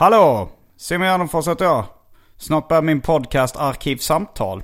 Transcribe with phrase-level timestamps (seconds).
[0.00, 0.48] Hallå!
[0.76, 1.84] Simon Gärdenfors heter jag.
[2.36, 4.62] Snart börjar min podcast Arkivsamtal.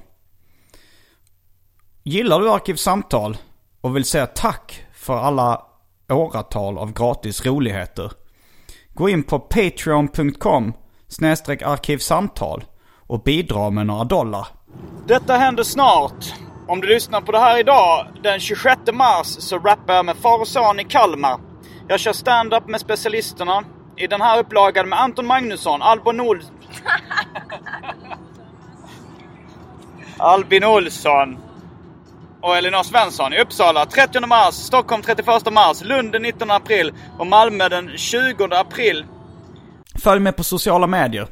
[2.03, 3.37] Gillar du Arkivsamtal
[3.81, 5.63] och vill säga tack för alla
[6.09, 8.13] åratal av gratis roligheter?
[8.95, 10.73] Gå in på patreon.com
[11.09, 12.65] snedstreck arkivsamtal
[13.07, 14.47] och bidra med några dollar.
[15.07, 16.35] Detta händer snart.
[16.69, 20.41] Om du lyssnar på det här idag, den 26 mars, så rappar jag med far
[20.41, 21.41] och son i Kalmar.
[21.89, 23.65] Jag kör stand-up med specialisterna.
[23.97, 26.53] I den här upplagan med Anton Magnusson, Albin Olsson...
[30.19, 31.39] Albin Olsson
[32.43, 37.27] och Elinor Svensson i Uppsala 30 mars, Stockholm 31 mars, Lund den 19 april och
[37.27, 39.07] Malmö den 20 april.
[40.03, 41.29] Följ med på sociala medier.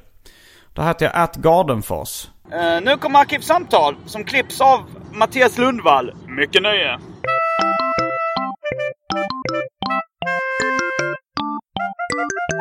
[0.72, 2.28] Där heter jag atgardenfors.
[2.52, 6.12] Uh, nu kommer Arkivsamtal som klipps av Mattias Lundvall.
[6.26, 6.98] Mycket nöje!
[12.44, 12.58] Hallå,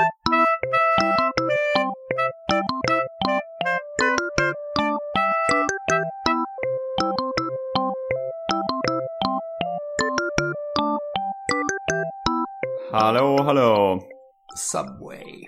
[13.43, 14.01] hallå.
[14.55, 15.47] Subway.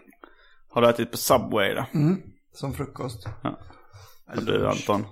[0.69, 1.85] Har du ätit på Subway då?
[1.93, 2.21] Mm,
[2.53, 3.27] som frukost.
[3.43, 3.59] Ja.
[4.37, 5.05] Och du Anton?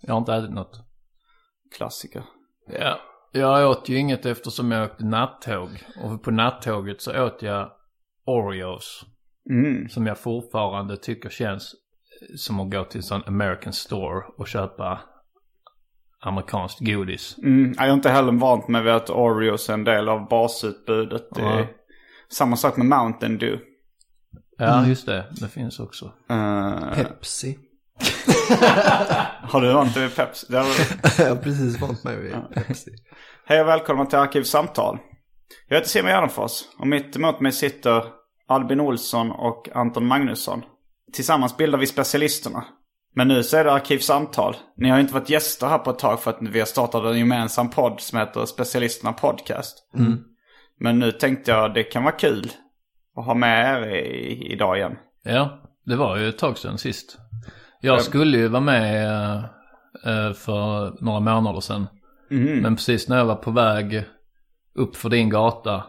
[0.00, 0.80] Jag har inte ätit något.
[1.76, 2.24] Klassiker.
[2.66, 2.98] Ja,
[3.32, 5.68] jag åt ju inget eftersom jag åkte nattåg.
[6.02, 7.70] Och på nattåget så åt jag
[8.26, 9.04] Oreos.
[9.50, 9.88] Mm.
[9.88, 11.74] Som jag fortfarande tycker känns
[12.36, 15.00] som att gå till en sån American store och köpa
[16.20, 17.36] amerikanskt godis.
[17.38, 17.72] Mm.
[17.76, 21.28] Jag är inte heller vant med att Oreos är en del av basutbudet.
[21.34, 21.66] Det är Ja.
[22.32, 23.64] samma sak med Mountain Dew.
[24.58, 25.24] Ja, just det.
[25.40, 26.12] Det finns också.
[26.30, 27.58] Eh, Pepsi.
[29.42, 30.46] har du vant dig vid Pepsi?
[30.50, 30.66] Det har...
[31.18, 32.90] jag har precis vant mig vid Pepsi.
[33.46, 34.98] Hej och välkomna till Arkivsamtal.
[35.68, 38.04] Jag heter Simon Gärdenfors och mitt emot mig sitter
[38.46, 40.62] Albin Olsson och Anton Magnusson.
[41.12, 42.64] Tillsammans bildar vi specialisterna.
[43.16, 44.56] Men nu så är det Arkivsamtal.
[44.76, 47.04] Ni har ju inte varit gäster här på ett tag för att vi har startat
[47.04, 49.88] en gemensam podd som heter Specialisterna Podcast.
[50.80, 52.50] Men nu tänkte jag det kan vara kul
[53.16, 54.96] att ha med er i, idag igen.
[55.22, 57.18] Ja, det var ju ett tag sedan sist.
[57.80, 59.34] Jag skulle ju vara med
[60.04, 61.86] eh, för några månader sedan.
[62.62, 64.04] Men precis när jag var på väg
[64.74, 65.84] upp för din gata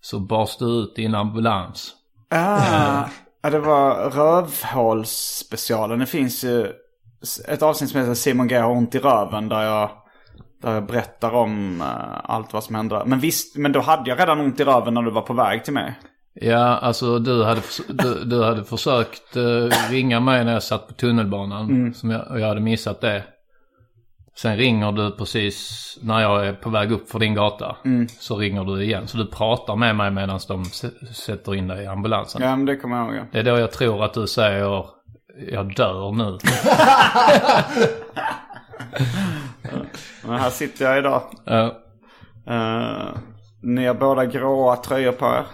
[0.00, 1.92] så bars du ut i en ambulans.
[2.30, 3.04] Ah,
[3.42, 5.98] ja, det var rövhålsspecialen.
[5.98, 6.72] Det finns ju
[7.48, 9.90] ett avsnitt som heter Simon G har ont i röven där jag,
[10.62, 13.02] där jag berättar om eh, allt vad som hände.
[13.06, 15.64] Men visst, men då hade jag redan ont i röven när du var på väg
[15.64, 15.98] till mig.
[16.40, 20.94] Ja, alltså du hade, du, du hade försökt eh, ringa mig när jag satt på
[20.94, 21.94] tunnelbanan.
[21.94, 23.24] Som jag, och jag hade missat det.
[24.42, 27.76] Sen ringer du precis när jag är på väg upp för din gata.
[28.20, 29.08] Så ringer du igen.
[29.08, 30.64] Så du pratar med mig medan de
[31.14, 32.42] sätter in dig i ambulansen.
[32.42, 33.16] Ja, men det kommer jag ihåg.
[33.16, 33.22] ja.
[33.32, 34.84] Det är då jag tror att du säger
[35.52, 36.38] jag dör nu.
[40.24, 41.22] Men här sitter jag idag.
[41.44, 41.74] Ja.
[42.50, 43.16] Uh,
[43.62, 45.44] ni har båda gråa tröjor på er.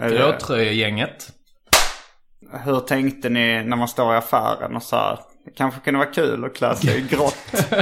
[0.00, 1.28] Är det- Gråtröjegänget.
[2.64, 6.44] Hur tänkte ni när man står i affären och sa det kanske kunde vara kul
[6.44, 7.64] att klä sig i grått?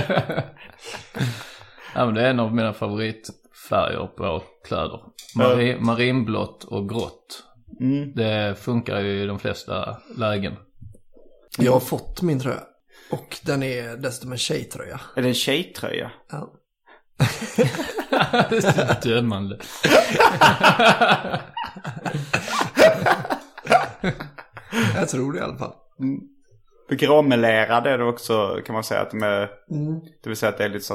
[1.95, 5.01] Ja men det är en av mina favoritfärger på kläder.
[5.37, 7.45] Mari, marinblått och grått.
[8.15, 10.57] Det funkar ju i de flesta lägen.
[11.59, 12.63] Jag har fått min tröja.
[13.11, 15.01] Och den är dessutom en tjejtröja.
[15.17, 16.11] är det en tjejtröja?
[16.31, 16.53] Ja.
[19.03, 19.59] Dömande.
[24.95, 25.73] Jag tror det i alla fall.
[26.89, 29.51] Gråmelerad är det också kan man säga att de är.
[30.23, 30.95] Det vill säga att det är lite så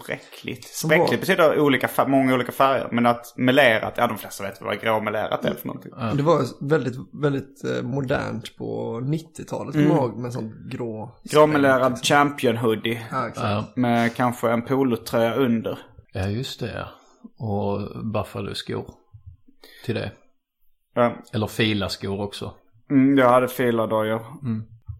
[0.00, 0.64] Spräckligt.
[0.64, 2.88] Spräckligt betyder olika, fär- många olika färger.
[2.92, 5.92] Men att melerat, ja de flesta vet vad gråmelerat är för någonting.
[6.16, 11.18] Det var väldigt, väldigt eh, modernt på 90-talet, kommer jag ihåg, med sånt grå.
[11.24, 13.00] Gråmelerad champion hoodie.
[13.10, 13.46] Ja, exakt.
[13.46, 15.78] Ja, Med kanske en polotröja under.
[16.12, 16.88] ja just det ja.
[17.46, 18.84] Och Buffalo-skor
[19.84, 20.12] till det.
[20.94, 21.16] Ja.
[21.32, 22.54] Eller filaskor också.
[22.90, 24.20] Mm, jag hade filardojor.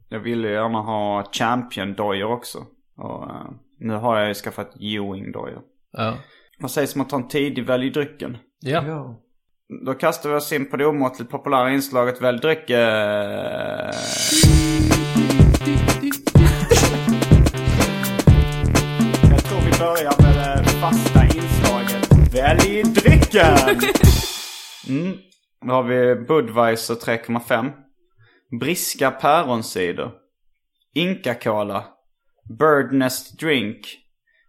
[0.09, 2.59] Jag ville gärna ha champion-dojor också.
[2.97, 5.61] Och eh, nu har jag ju skaffat Ewing-dojor.
[5.93, 6.15] Ja.
[6.59, 8.37] Vad sägs om att ta en tidig välj drycken?
[8.61, 8.85] Ja.
[8.87, 9.21] Ja.
[9.87, 12.71] Då kastar vi oss in på det omåttligt populära inslaget Välj dryck.
[12.71, 13.91] eh.
[19.31, 23.81] Jag tror vi börjar med det fasta inslaget Välj drycken!
[24.89, 25.17] Mm.
[25.67, 27.71] Då har vi Budweiser 3,5.
[28.51, 30.11] Briska päronsider.
[30.95, 31.85] Inka-cola.
[32.59, 33.77] Birdnest Drink.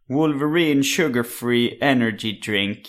[0.09, 2.79] Wolverine Sugar Free Energy Drink.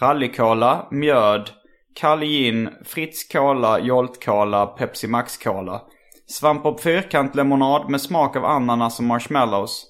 [0.00, 1.50] Rallycola, mjöd,
[1.94, 5.82] kall gin, Fritz Cola, Jolt Cola, Pepsi Max Cola.
[6.26, 9.86] Svamp och fyrkant lemonad med smak av ananas och marshmallows.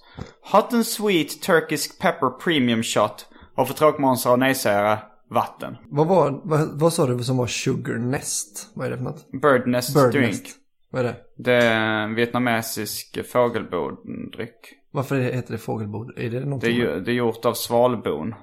[0.53, 3.27] Hot and sweet Turkish pepper premium shot.
[3.57, 4.99] Och för tråkmånsar och nejsägare,
[5.35, 5.77] vatten.
[5.91, 8.71] Vad, var, vad, vad sa du som var Sugar Nest?
[8.75, 9.27] Vad är det för något?
[9.43, 10.29] Birdnest Bird drink.
[10.31, 10.57] Nest.
[10.91, 11.17] Vad är det?
[11.37, 14.57] Det är en vietnamesisk fågelbodryck.
[14.91, 16.11] Varför heter det fågelbod?
[16.17, 16.79] Är det Det är, någonting?
[16.79, 18.35] det är gjort av svalbon.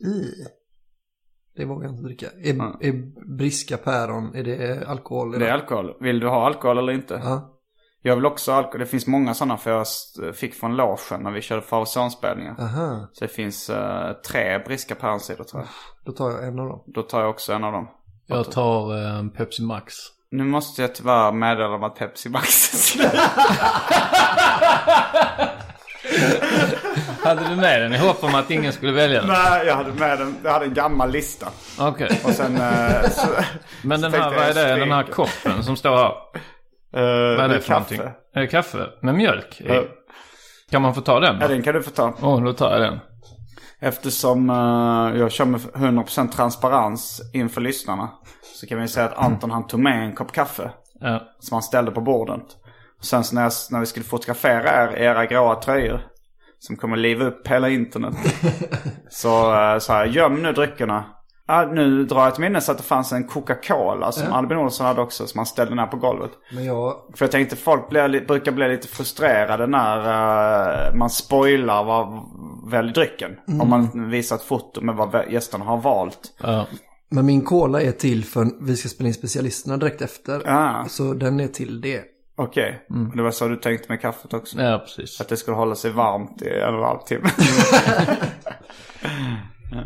[0.00, 0.24] I.
[1.56, 2.26] Det vågar jag inte dricka.
[2.26, 2.92] Är, är
[3.36, 5.34] briska päron, är det alkohol?
[5.34, 5.94] i Det är alkohol.
[6.00, 7.20] Vill du ha alkohol eller inte?
[7.24, 7.57] Ja.
[8.08, 8.80] Jag vill också ha alkohol.
[8.80, 9.86] Det finns många sådana för jag
[10.36, 12.56] fick från logen när vi körde Fausonspelningar.
[12.60, 15.68] Aha, Så det finns eh, tre briska päronsidor tror jag.
[16.04, 16.82] då tar jag en av dem.
[16.86, 17.88] Då tar jag också en av dem.
[18.26, 19.94] Jag tar eh, Pepsi Max.
[20.30, 23.12] Nu måste jag tyvärr meddela om att Pepsi Max är slut.
[27.24, 29.28] Hade du med den i hopp om att ingen skulle välja den?
[29.28, 30.36] Nej, jag hade med den.
[30.44, 31.46] Jag hade en gammal lista.
[31.78, 32.20] Okej.
[32.24, 32.56] Och sen...
[32.56, 33.26] eh, så,
[33.82, 34.76] Men den här, vad är det?
[34.76, 36.12] Den här koppen som står här.
[36.98, 37.98] Eh, Vad är det för någonting?
[37.98, 38.12] kaffe.
[38.34, 38.86] Är det kaffe?
[39.02, 39.68] Med mjölk i?
[39.68, 39.82] Ja.
[40.70, 41.36] Kan man få ta den?
[41.40, 41.54] Ja, då?
[41.54, 42.14] den kan du få ta.
[42.22, 42.98] Åh, då tar jag den.
[43.80, 48.10] Eftersom eh, jag kör med 100% transparens inför lyssnarna.
[48.60, 50.70] Så kan vi säga att Anton han tog med en kopp kaffe.
[51.00, 51.22] Ja.
[51.40, 52.44] Som han ställde på bordet.
[52.98, 56.00] Och sen så när, jag, när vi skulle fotografera er, era gråa tröjor.
[56.58, 58.14] Som kommer liva upp hela internet.
[59.10, 61.04] så uh, sa jag, göm nu dryckerna.
[61.50, 65.00] Ja, nu drar jag till minnes att det fanns en Coca-Cola som Albin Olsson hade
[65.00, 65.26] också.
[65.26, 66.30] Som han ställde ner på golvet.
[66.52, 69.98] Men jag, För jag tänkte folk blir, li- brukar bli lite frustrerade när
[70.88, 72.22] eh, man spoilar vad
[72.70, 73.30] välj drycken.
[73.60, 76.18] Om man visar ett foto med vad gästerna har valt.
[76.42, 76.66] Ja.
[77.10, 80.42] men min cola är till för vi ska spela in specialisterna direkt efter.
[80.46, 80.84] Ah.
[80.88, 82.02] Så den är till det.
[82.36, 84.60] Okej, Och det var så du tänkte med kaffet också?
[84.62, 85.20] ja, precis.
[85.20, 87.28] Att det skulle hålla sig varmt i en och en halv timme.
[89.72, 89.80] Ja,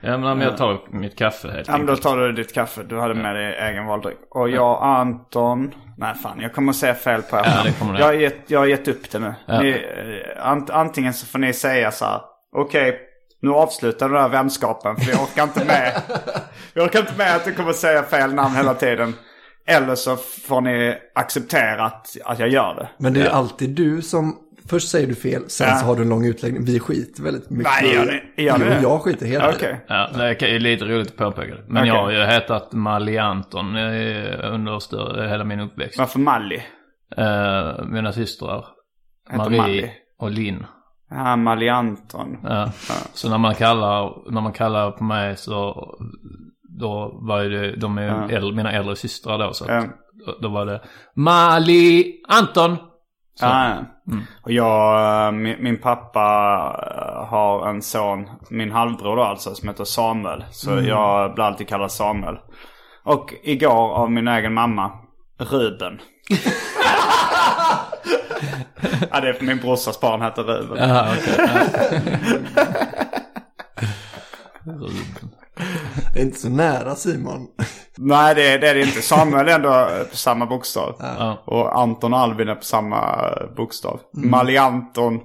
[0.00, 2.82] men jag tar mitt kaffe helt ja, men då tar du ditt kaffe.
[2.82, 4.18] Du hade med dig egen valdryck.
[4.30, 5.74] Och jag och Anton...
[5.96, 7.42] Nej fan, jag kommer att säga fel på er.
[7.44, 7.98] Ja, det kommer du.
[7.98, 9.34] jag, har gett, jag har gett upp det nu.
[9.46, 9.60] Ja.
[9.62, 12.20] Ni, eh, ant, antingen så får ni säga så här.
[12.56, 13.00] Okej,
[13.42, 14.96] nu avslutar den här vänskapen.
[14.96, 16.02] För vi orkar inte med.
[16.74, 19.14] vi orkar inte med att du kommer att säga fel namn hela tiden.
[19.66, 22.88] Eller så får ni acceptera att, att jag gör det.
[22.98, 25.74] Men det är alltid du som, först säger du fel, sen Ja.
[25.76, 26.64] så har du en lång utläggning.
[26.64, 28.04] Vi skiter väldigt mycket Nej, gör
[28.36, 28.80] ni- gör ni Jo, det?
[28.82, 29.80] jag skiter helt i Okej.
[29.88, 29.94] det.
[29.94, 31.64] Ja, det är lite roligt att påpeka det.
[31.68, 31.88] Men Okej.
[31.88, 35.98] jag har ju hetat Mali Anton eh, under större, hela min uppväxt.
[35.98, 36.62] Varför Malli?
[37.16, 38.64] Eh, mina systrar.
[39.30, 39.90] Heter Marie Mali.
[40.18, 40.66] och Linn.
[41.10, 42.36] Ja, Malli Anton.
[42.44, 42.72] Ja.
[43.14, 45.74] Så när man kallar, när man kallar på mig så
[46.80, 48.30] då var ju det, de är Ja.
[48.30, 49.86] äldre, mina äldre systrar då så att,
[50.42, 50.80] då var det
[51.16, 52.76] Mali Anton.
[53.40, 53.46] Så.
[53.46, 53.84] Ja, ja.
[54.42, 56.20] Och jag, eh, min, min pappa
[56.96, 60.44] eh, har en son, min halvbror då alltså, som heter Samuel.
[60.50, 62.38] Så jag blir alltid kallad Samuel.
[63.04, 64.92] Och igår av min egen mamma,
[65.38, 66.00] Ruben.
[69.10, 70.88] ja, det är för min brorsas barn heter Ruben.
[70.88, 71.38] Jaha, okej.
[74.64, 75.39] Ja.
[76.20, 77.46] Det är inte så nära Simon.
[77.98, 79.02] Nej, det, det är det inte.
[79.02, 80.96] Samuel är ändå på samma bokstav.
[80.98, 81.42] Ja.
[81.44, 84.00] Och Anton och Albin är på samma bokstav.
[84.12, 85.20] Mali Anton.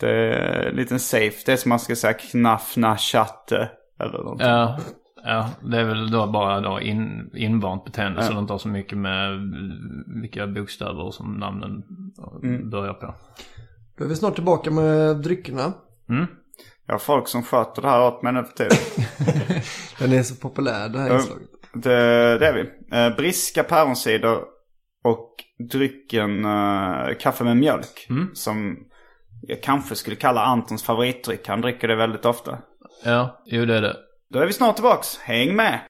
[0.00, 1.36] Det är en liten safe.
[1.46, 3.70] Det är som man ska säga knaffna chatte.
[4.00, 4.40] Eller något.
[4.40, 4.78] Ja,
[5.24, 8.68] ja, det är väl då bara då in, invant beteende så det inte har så
[8.68, 9.52] mycket med
[10.22, 11.82] vilka bokstäver som namnen
[12.70, 13.14] börjar på.
[13.98, 15.72] Då är vi snart tillbaka med dryckerna.
[16.08, 16.26] Mm.
[16.86, 18.78] Jag har folk som sköter det här åt mig nu för tiden.
[19.98, 21.48] Den är så populär det här inslaget.
[21.74, 22.96] det, det är vi.
[22.96, 24.38] Eh, briska päronsider
[25.04, 25.34] och
[25.70, 28.08] drycken eh, kaffe med mjölk.
[28.34, 28.76] Som
[29.42, 31.48] jag kanske skulle kalla Antons favoritdryck.
[31.48, 32.58] Han dricker det väldigt ofta.
[33.04, 33.96] Ja, jo det är det.
[34.30, 35.18] Då är vi snart tillbaks.
[35.18, 35.80] Häng med!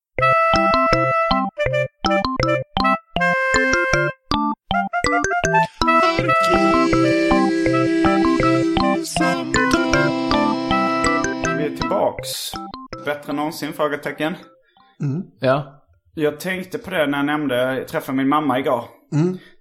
[7.02, 7.25] Vi är
[11.86, 12.52] tillbaks.
[13.04, 13.72] Bättre än någonsin?
[13.72, 14.34] Frågetecken.
[15.40, 15.82] Ja.
[16.14, 18.84] Jag tänkte på det när jag nämnde, jag träffade min mamma igår.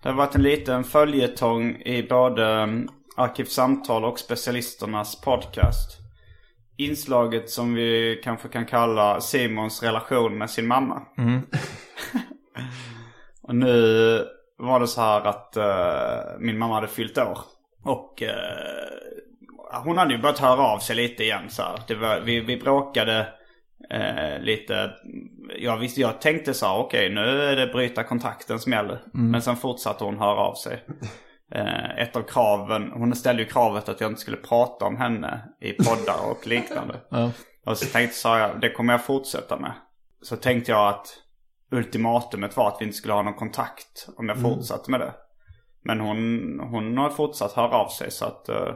[0.03, 5.97] Det har varit en liten följetong i både um, Arkivsamtal och Specialisternas podcast.
[6.77, 11.01] Inslaget som vi kanske kan kalla Simons relation med sin mamma.
[13.41, 14.21] och nu
[14.57, 17.37] var det så här att eh, min mamma hade fyllt år.
[17.83, 18.85] Och eh,
[19.83, 23.27] hon hade ju börjat höra av sig lite igen så var, vi, vi bråkade
[23.89, 24.91] eh, lite.
[25.59, 29.01] Jag, visste, jag tänkte så här, okej nu är det bryta kontakten som gäller.
[29.13, 30.83] Men sen fortsatte hon höra av sig.
[31.51, 35.49] Eh, ett av kraven, hon ställde ju kravet att jag inte skulle prata om henne
[35.61, 37.01] i poddar och liknande.
[37.09, 37.31] Ja.
[37.65, 39.73] Och så tänkte sa jag, det kommer jag fortsätta med.
[40.21, 41.07] Så tänkte jag att
[41.71, 45.13] ultimatumet var att vi inte skulle ha någon kontakt om jag fortsatte med det.
[45.83, 48.73] Men hon, hon har fortsatt höra av sig så att eh,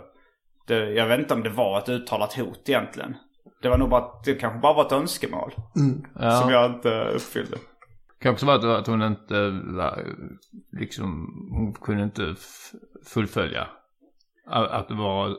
[0.69, 3.15] det, jag vet inte om det var ett uttalat hot egentligen.
[3.61, 5.53] Det var nog bara, det kanske bara var ett önskemål.
[6.19, 6.31] Ja.
[6.31, 7.57] Som jag inte uppfyllde.
[8.21, 10.03] kan också vara att hon inte var,
[10.71, 12.35] liksom, hon kunde inte
[13.05, 13.67] fullfölja.
[14.49, 15.37] Att det var,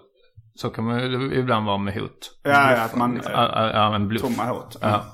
[0.54, 2.40] så kan man ju ibland vara med hot.
[2.42, 3.20] Ja, ja, att man...
[3.24, 4.22] Ja, ja, ja, en bluff.
[4.22, 4.76] Tomma hot.
[4.80, 5.04] Ja.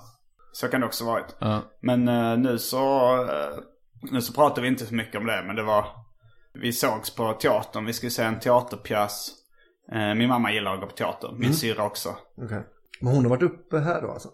[0.52, 1.36] Så kan det också varit.
[1.38, 1.62] Ja.
[1.82, 3.58] Men eh, nu så eh,
[4.10, 5.42] nu så pratar vi inte så mycket om det.
[5.46, 5.86] Men det var,
[6.54, 7.84] vi sågs på teatern.
[7.84, 9.32] Vi skulle se en teaterpjäs.
[9.92, 11.32] Eh, min mamma gillar att gå på teater.
[11.38, 12.16] Min syrra också.
[12.36, 12.62] Okej.
[13.00, 14.28] Men hon har varit uppe här då alltså?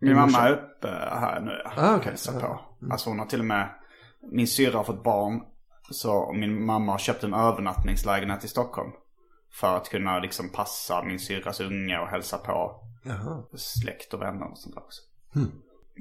[0.00, 1.52] Min mamma är uppe här nu.
[1.64, 1.72] ja.
[1.76, 2.08] Ah, okej.
[2.08, 2.60] Hälsar på.
[2.90, 3.68] Alltså hon har till och med,
[4.32, 5.40] min syrra har fått barn.
[5.90, 8.90] Så min mamma har köpt en övernattningslägenhet i Stockholm.
[9.52, 13.42] För att kunna liksom passa min syrras unge och hälsa på Jaha.
[13.54, 15.00] släkt och vänner och sånt där också.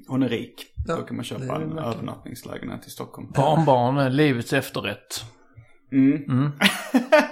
[0.07, 0.65] Hon är rik.
[0.87, 1.77] Ja, Då kan man köpa en verkligen.
[1.77, 3.31] övernattningslägenhet i Stockholm.
[3.35, 5.23] Barnbarn är livets efterrätt.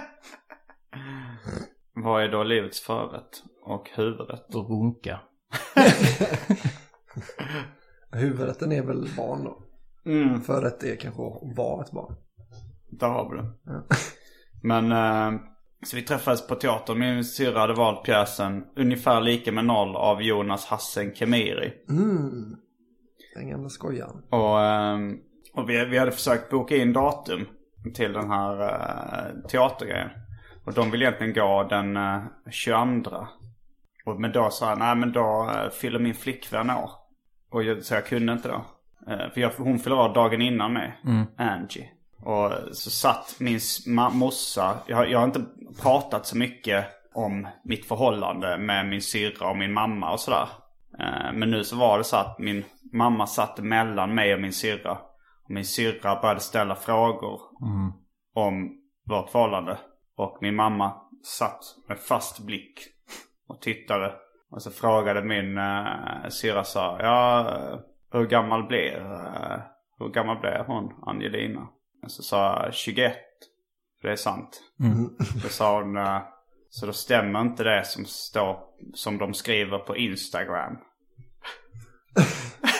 [2.04, 4.54] Vad är då livets förrätt och huvudrätt?
[4.54, 5.20] Och runka.
[8.12, 9.62] Huvudrätten är väl barn då?
[10.10, 10.40] Mm.
[10.40, 12.16] Förrätt är kanske att vara ett barn.
[12.90, 13.52] Där har vi det.
[14.62, 15.40] Men, eh,
[15.86, 16.98] så vi träffades på teatern.
[16.98, 21.72] Min syrra hade valt pjäsen Ungefär lika med noll av Jonas Hassen Kemiri.
[21.88, 22.56] Mm.
[23.34, 24.22] Den gamla skojaren.
[24.30, 25.18] Och, ehm,
[25.54, 27.46] och vi, vi hade försökt boka in datum
[27.94, 30.10] till den här uh, teatergrejen.
[30.68, 33.26] Och de vill egentligen gå den uh, 22.
[34.04, 36.90] Och, men då sa jag, nej men då uh, fyller min flickvän år.
[37.50, 38.64] Och jag, så jag kunde inte då.
[39.12, 41.00] Eh, för jag, hon fyller år dagen innan mig,
[41.38, 41.90] Angie.
[42.22, 43.60] Och så satt min
[44.12, 45.44] morsa, jag, jag har inte
[45.82, 50.48] pratat så mycket om mitt förhållande med min syrra och min mamma och sådär.
[50.98, 54.52] Eh, Men nu så var det så att min mamma satt mellan mig och min
[54.52, 54.92] syrra.
[55.44, 57.40] Och min syrra började ställa frågor
[58.34, 58.70] om
[59.06, 59.78] vårt förhållande.
[60.18, 62.80] Och min mamma satt med fast blick
[63.48, 64.14] och tittade.
[64.50, 69.60] Och så frågade min uh, syrra så här, ja hur gammal blir, eh,
[69.98, 71.68] hur gammal blir hon, Angelina?
[72.02, 73.16] Och så sa jag 21.
[74.00, 74.62] För det är sant.
[75.42, 76.20] Då sa hon, eh,
[76.70, 78.58] så då stämmer inte det som står,
[78.94, 80.78] som de skriver på Instagram.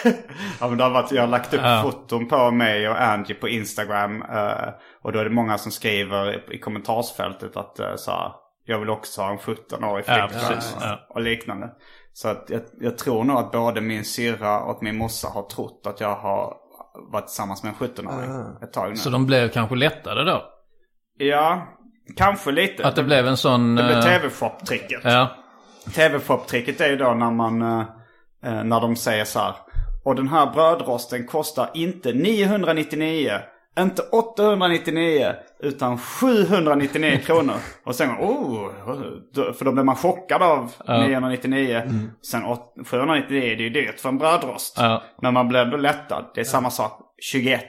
[0.61, 1.81] ja men det har varit, jag har lagt upp Ja.
[1.83, 4.23] foton på mig och Angie på Instagram.
[4.23, 4.69] eh,
[5.03, 8.33] och då är det många som skriver i, kommentarsfältet att uh, så här,
[8.65, 11.07] jag vill också ha en 17-årig Ja, flickvän precis, och, ja.
[11.11, 11.71] och liknande.
[12.13, 15.83] Så att jag, jag tror nog att både min syrra och min morsa har trott
[15.87, 16.55] att jag har
[17.13, 18.31] varit tillsammans med en 17-åring
[18.63, 18.97] ett tag nu.
[18.97, 20.43] Så de blev kanske lättade då?
[21.19, 21.69] Ja,
[22.17, 22.87] kanske lite.
[22.87, 23.75] Att det blev en sån...
[23.75, 25.01] det blev eh, tv-shop-tricket.
[25.05, 25.29] Ja.
[25.95, 27.85] TV-shop-tricket är ju då när man, eh,
[28.45, 29.55] eh, när de säger så här.
[30.09, 33.33] Och den här brödrosten kostar inte 999,
[33.81, 37.55] inte 899, utan 799 kronor.
[37.85, 38.71] Och sen, oh,
[39.53, 41.83] för då blir man chockad av 999.
[42.31, 44.77] Sen åt- 799 det är ju dyrt för en brödrost.
[44.79, 45.03] Ja.
[45.23, 46.25] Men man blir lättad.
[46.35, 47.01] Det är samma sak.
[47.33, 47.63] 21,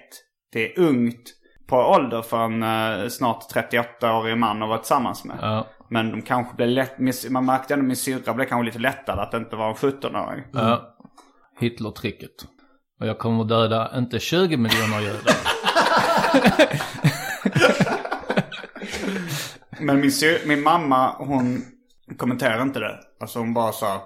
[0.54, 1.24] det är ungt
[1.68, 5.38] på ålder för en eh, snart 38-årig man att vara tillsammans med.
[5.42, 5.68] Ja.
[5.90, 9.32] Men de kanske blev lätt, man märkte ändå min syrra blev kanske lite lättad att
[9.32, 10.44] det inte var en 17-åring.
[10.54, 10.96] ja.
[11.60, 12.46] Hitler-tricket.
[13.00, 15.36] Och jag kommer döda inte 20 miljoner judar.
[19.80, 21.62] Men min, syr, min mamma hon
[22.18, 23.00] kommenterar inte det.
[23.20, 24.02] Alltså hon bara sa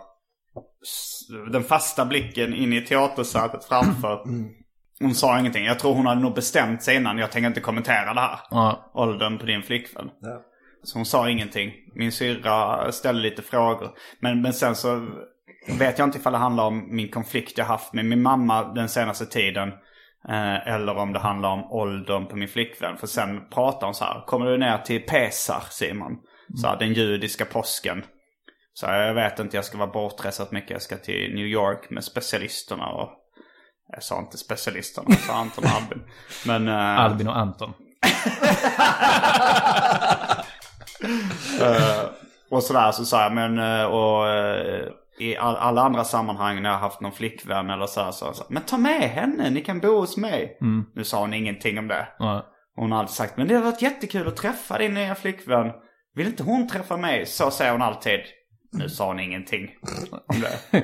[1.51, 4.23] den fasta blicken in i teatersätet framför.
[4.99, 5.65] Hon sa ingenting.
[5.65, 7.17] Jag tror hon hade nog bestämt sig innan.
[7.17, 8.39] Jag tänker inte kommentera det här.
[8.49, 8.91] Ja.
[8.93, 10.09] Åldern på din flickvän.
[10.21, 10.41] Ja.
[10.83, 11.71] Så hon sa ingenting.
[11.95, 13.91] Min syrra ställde lite frågor.
[14.19, 15.07] Men, men sen så
[15.67, 18.89] vet jag inte ifall det handlar om min konflikt jag haft med min mamma den
[18.89, 19.69] senaste tiden.
[20.29, 22.97] Eh, eller om det handlar om åldern på min flickvän.
[22.97, 24.23] För sen pratar hon så här.
[24.25, 26.17] Kommer du ner till Pesar Simon?
[26.55, 28.03] Så här, den judiska påsken.
[28.73, 30.71] Så här, jag vet inte, jag ska vara bortrest mycket.
[30.71, 33.09] Jag ska till New York med specialisterna och...
[33.87, 36.03] Jag sa inte specialisterna, jag sa Anton och Albin.
[36.45, 36.67] Men...
[36.67, 37.73] eh, Albin och Anton.
[41.61, 42.05] Eh,
[42.49, 44.87] och sådär så sa jag, men eh, och eh,
[45.19, 48.29] i all, alla andra sammanhang när jag haft någon flickvän eller så här, så, har
[48.29, 50.57] jag sagt, men ta med henne, ni kan bo hos mig.
[50.95, 52.07] Nu sa hon ingenting om det.
[52.19, 52.41] Nej.
[52.75, 55.71] Hon har alltid sagt, men det har varit jättekul att träffa din nya flickvän.
[56.15, 57.25] Vill inte hon träffa mig?
[57.25, 58.19] Så säger hon alltid.
[58.71, 59.69] Nu sa hon ingenting
[60.27, 60.83] om det.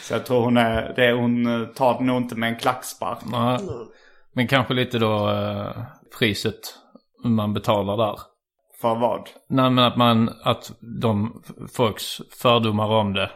[0.00, 3.18] så jag tror hon är, det, hon tar det nog inte med en klackspark.
[3.24, 3.58] Nej.
[4.32, 5.82] Men kanske lite då eh,
[6.18, 6.60] priset
[7.24, 8.18] man betalar där.
[8.80, 9.28] För vad?
[9.48, 10.72] Nej men att man, att
[11.04, 11.42] de,
[11.76, 13.30] folks fördomar om det.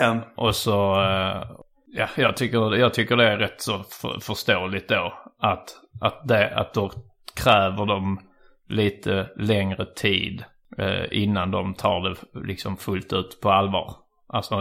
[0.00, 0.20] En.
[0.36, 1.42] Och så, eh,
[1.86, 5.12] ja jag tycker, jag tycker det är rätt så för, förståeligt då.
[5.40, 5.64] Att,
[6.00, 6.90] att, det, att då
[7.36, 8.20] kräver de
[8.68, 10.44] lite längre tid
[10.78, 12.16] eh, innan de tar det
[12.48, 13.94] liksom fullt ut på allvar.
[14.28, 14.56] Alltså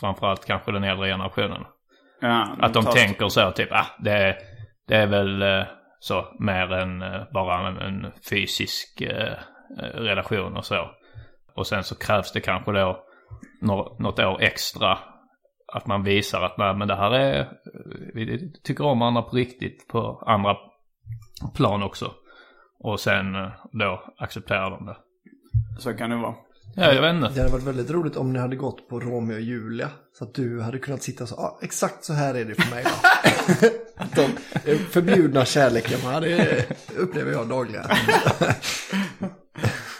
[0.00, 1.62] framförallt kanske den äldre generationen.
[2.20, 4.36] Ja, Att de tänker så typ, ah det, är-
[4.88, 5.64] det är väl eh,
[5.98, 9.32] så mer än eh, bara en, en fysisk eh,
[9.80, 10.90] eh, relation och så.
[11.54, 13.02] Och sen så krävs det kanske då
[13.98, 14.98] något år extra.
[15.72, 17.48] Att man visar att nej men det här är,
[18.14, 20.56] vi tycker om varandra på riktigt på andra
[21.54, 22.14] plan också.
[22.78, 24.96] Och sen eh, då accepterar de det.
[25.78, 26.34] Så kan det vara.
[26.78, 27.28] Ja, jag vet inte.
[27.28, 29.90] Det hade varit väldigt roligt om ni hade gått på Romeo och Julia.
[30.18, 32.70] Så att du hade kunnat sitta och så, ah, exakt så här är det för
[32.70, 32.84] mig.
[34.14, 34.22] De
[34.70, 36.66] eh, förbjudna kärlekarna, det
[36.96, 37.84] upplever jag dagligen.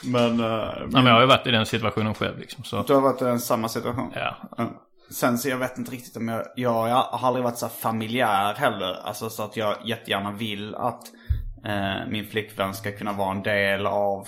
[0.04, 2.64] Men uh, Ja, men jag har ju varit i den situationen själv liksom.
[2.64, 4.12] Så, du har varit i en samma situation?
[4.14, 4.36] ja.
[4.56, 4.82] Ja.
[5.10, 8.54] Sen så jag vet inte riktigt om jag, jag, jag har aldrig varit så familjär
[8.54, 8.96] heller.
[9.04, 11.02] Alltså så att jag jättegärna vill att
[11.64, 14.26] eh, min flickvän ska kunna vara en del av eh,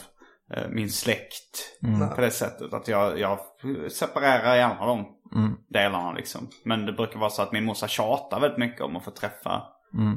[0.71, 1.81] min släkt.
[2.15, 2.73] På det sättet.
[2.73, 3.39] Att jag, jag
[3.91, 5.07] separerar gärna de
[5.69, 6.49] delarna liksom.
[6.65, 9.63] Men det brukar vara så att min morsa tjatar väldigt mycket om att få träffa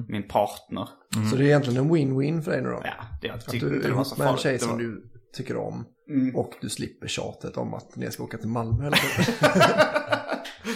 [0.07, 0.89] min partner.
[1.29, 2.81] Så det är egentligen en win-win för dig nu då?
[2.83, 4.59] Ja, det jag Att tyckte du inte är det var ihop så med en tjej
[4.59, 5.85] som du tycker om.
[6.35, 9.35] Och du slipper tjatet om att ni ska åka till Malmö tiden.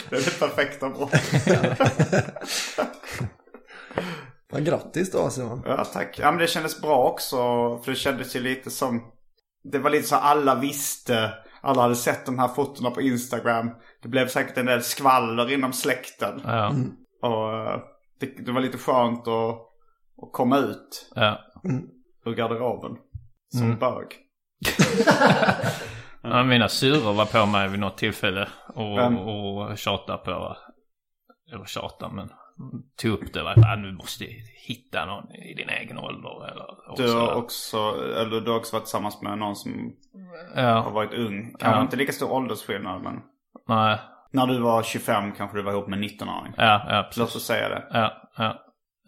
[0.10, 1.48] Det är det perfekta brottet.
[4.52, 5.62] Men grattis då Simon.
[5.66, 6.20] Ja, tack.
[6.20, 7.38] Ja, men det kändes bra också.
[7.84, 9.04] För det kändes ju lite som...
[9.72, 11.34] Det var lite så alla visste.
[11.62, 13.70] Alla hade sett de här fotona på Instagram.
[14.02, 16.42] Det blev säkert en del skvaller inom släkten.
[16.46, 16.74] Ja,
[17.22, 17.80] Och eh,
[18.20, 19.56] det, det var lite skönt att,
[20.22, 21.40] att komma ut ja.
[22.26, 22.98] ur garderoben.
[23.54, 24.08] Som bög.
[26.28, 29.18] Ja, mina syrror var på mig vid något tillfälle och, Vem?
[29.18, 30.58] och tjatade på,
[31.54, 32.30] eller tjatade men
[33.02, 33.44] tog upp det.
[33.44, 34.26] Var, ah, nu måste
[34.68, 36.48] hitta någon i din egen ålder.
[36.52, 37.78] Eller, och Du har också,
[38.18, 39.94] eller du har också varit tillsammans med någon som
[40.56, 41.56] har Ja, varit ung.
[41.60, 41.82] Kanske Ja.
[41.82, 43.20] inte lika stor åldersskillnad men.
[43.68, 44.00] nej,
[44.32, 46.54] När du var 25 kanske du var ihop med en 19-åring.
[46.58, 47.84] ja, ja Låt oss säga det.
[47.92, 48.62] Ja, ja.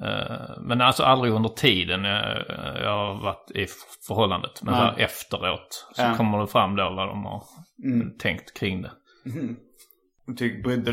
[0.08, 2.46] Eh, Men alltså aldrig under tiden jag,
[2.82, 3.66] jag har varit i
[4.08, 4.64] förhållandet.
[4.64, 6.14] Men här efteråt så Ja.
[6.18, 7.44] kommer det fram då vad de har
[7.86, 8.18] Mm.
[8.18, 8.92] tänkt kring det.
[10.40, 10.92] Ty, brydde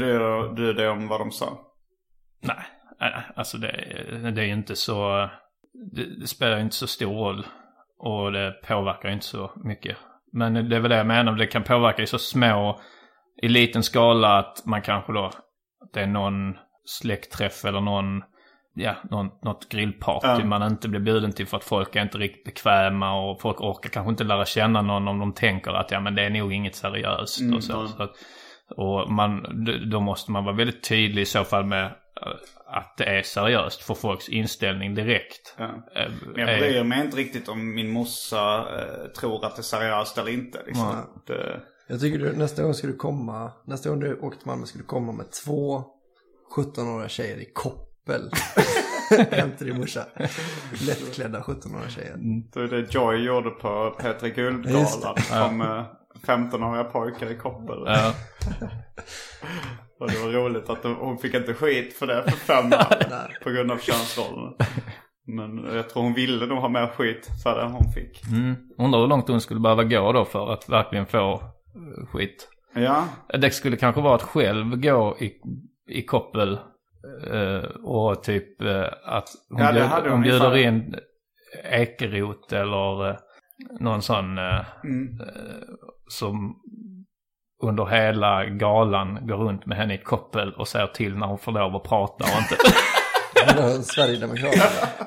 [0.56, 1.58] du dig om vad de sa?
[2.46, 2.64] Nej,
[3.00, 3.70] nej, alltså det,
[4.34, 5.28] det är ju inte så...
[5.92, 7.46] Det, det spelar ju inte så stor roll.
[7.98, 9.96] Och det påverkar ju inte så mycket.
[10.32, 11.32] Men det är väl det jag menar.
[11.32, 12.80] Det kan påverka i så små,
[13.42, 16.54] i liten skala att man kanske då, att det är någon
[16.84, 18.22] släktträff eller någon,
[18.74, 20.44] ja, någon, något grillparty Ja.
[20.44, 23.90] man inte blir bjuden till för att folk är inte riktigt bekväma och folk orkar
[23.90, 26.74] kanske inte lära känna någon om de tänker att ja men det är nog inget
[26.74, 27.86] seriöst Mm, och så.
[27.88, 28.12] så att,
[28.76, 29.46] och man,
[29.90, 31.90] då måste man vara väldigt tydlig i så fall med eh,
[32.66, 35.54] att det är seriöst för folks inställning direkt.
[35.58, 35.64] Ja.
[35.64, 39.62] Eh, Men jag bryr mig inte riktigt om min morsa eh, tror att det är
[39.62, 40.62] seriöst eller inte.
[40.66, 40.96] Liksom.
[41.26, 44.66] Det, Jag tycker du, nästa gång ska du komma, nästa gång du åker till Malmö
[44.66, 45.84] ska du komma med två
[46.56, 48.30] 17-åriga tjejer i koppel.
[49.30, 50.04] Hem till din morsa.
[50.86, 52.16] Lättklädda 17-åriga tjejer.
[52.52, 54.30] det är det Joy gjorde på P3 Just det.
[54.30, 55.16] Guldgalan.
[55.18, 55.84] Som eh,
[56.24, 57.76] 15-åriga pojkar i koppel.
[57.86, 58.12] Ja,
[60.00, 63.40] Och det var roligt att de, hon fick inte skit för det för fem år.
[63.44, 64.54] på grund av könsrollen.
[65.26, 68.22] Men jag tror hon ville nog ha mer skit för det än hon fick.
[68.32, 68.54] mm.
[68.78, 72.48] Undrar hur långt hon skulle behöva gå då för att verkligen få eh, skit.
[72.74, 73.04] Ja,
[73.38, 75.32] Det skulle kanske vara att själv gå i,
[75.88, 76.58] i koppel
[77.30, 80.94] eh, och typ eh, att hon, Ja, bjud, hon hon bjuder in
[81.64, 83.18] Ekerot eller,
[83.80, 85.18] någon sån Mm.
[86.08, 86.56] Som
[87.62, 91.52] under hela galan går runt med henne i koppel och säger till när hon får
[91.52, 92.56] lov att prata och inte...
[93.82, 94.54] Sverigedemokrat.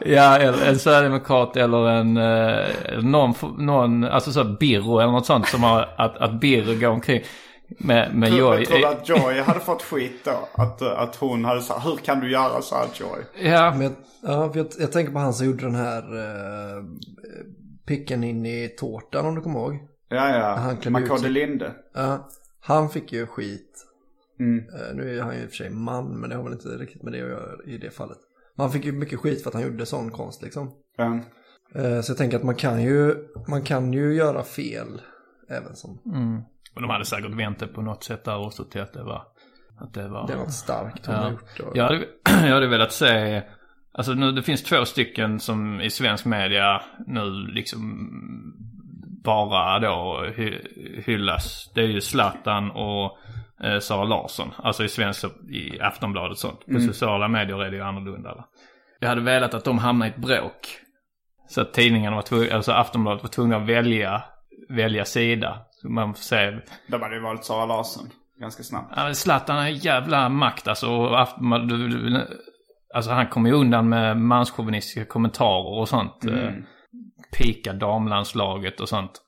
[0.05, 5.47] ja, eller en sverigedemokrat eller en, eh, någon, någon, alltså så Birro eller något sånt
[5.47, 7.21] som har, att, att Birro går omkring
[7.67, 8.59] med, med Tror, Joy.
[8.59, 10.63] jag tror att Joy hade fått skit då.
[10.63, 13.49] Att, eh, att hon hade sagt, hur kan du göra så här Joy?
[13.51, 16.83] Ja, Men jag, ja, jag, jag tänker på han som gjorde den här eh,
[17.87, 19.79] picken in i tårtan om du kommer ihåg.
[20.09, 20.29] Ja,
[20.83, 20.89] ja.
[20.89, 21.29] Makode.
[21.29, 21.73] Linde.
[21.93, 22.29] Ja,
[22.61, 23.83] han fick ju skit.
[24.39, 24.57] Mm.
[24.59, 26.67] Eh, nu är han ju i och för sig man, men det har väl inte
[26.69, 28.17] riktigt med det att göra i det fallet.
[28.55, 30.71] Men han fick ju mycket skit för att han gjorde sån konst liksom.
[30.97, 31.19] Ja.
[31.75, 33.15] Eh, så jag tänker att man kan ju,
[33.47, 35.01] man kan ju göra fel
[35.49, 36.41] även som mm.
[36.75, 39.23] Och de hade säkert vänt det på något sätt där också till att det var...
[39.79, 40.27] Att det var...
[40.27, 41.31] det är något starkt hon har Ja.
[41.31, 41.59] gjort.
[41.59, 41.97] Och, Jag hade,
[42.47, 43.43] jag hade velat se,
[43.91, 48.09] alltså nu det finns två stycken som i svensk media nu liksom
[49.27, 51.71] bara då hy- hyllas.
[51.75, 53.17] Det är ju Zlatan och
[53.63, 54.51] eh, Sara Larsson.
[54.57, 56.65] Alltså i svensk, i Aftonbladet och sånt.
[56.65, 58.33] På sociala medier är det ju annorlunda.
[58.35, 58.45] Va?
[58.99, 60.67] Jag hade velat att de hamnade i ett bråk.
[61.49, 64.23] Så att tidningarna var tvungna, alltså Aftonbladet var tvungna att välja,
[64.69, 65.59] välja sida.
[65.71, 68.09] Så man får se De hade ju valt Sara Larsson
[68.39, 68.93] ganska snabbt.
[68.95, 70.87] Ja, Zlatan har jävla makt alltså.
[70.91, 72.27] och du-
[72.95, 76.23] Alltså han kommer ju undan med manschauvinistiska kommentarer och sånt.
[76.23, 76.65] Mm.
[77.37, 79.21] Pika damlandslaget och sånt.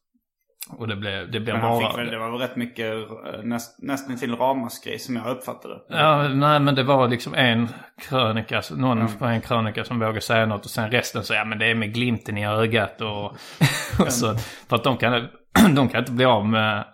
[0.78, 1.90] Och det blev, det blev Men han bara...
[1.90, 5.76] fick väl, det var väl rätt mycket eh, näst, nästan till ramaskri som jag uppfattade.
[5.90, 7.68] Ja, nej men det var liksom en
[8.10, 11.60] krönika, någon på en krönika som vågade säga något och sen resten så ja men
[11.60, 13.26] det är med glimten i ögat och,
[14.00, 14.36] och så.
[14.70, 15.28] För att de kan,
[15.76, 16.86] de kan inte bli av med,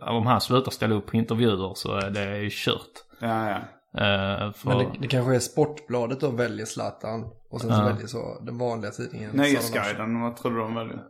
[0.00, 2.92] om han slutar ställa upp på intervjuer så är det ju kört.
[3.20, 3.58] Ja, ja.
[3.98, 7.84] Eh, för, Men det, det kanske är Sportbladet då väljer Zlatan och sen så Ja.
[7.84, 9.30] väljer så den vanliga tidningen.
[9.34, 11.00] Nöjesguiden, vad tror du de väljer?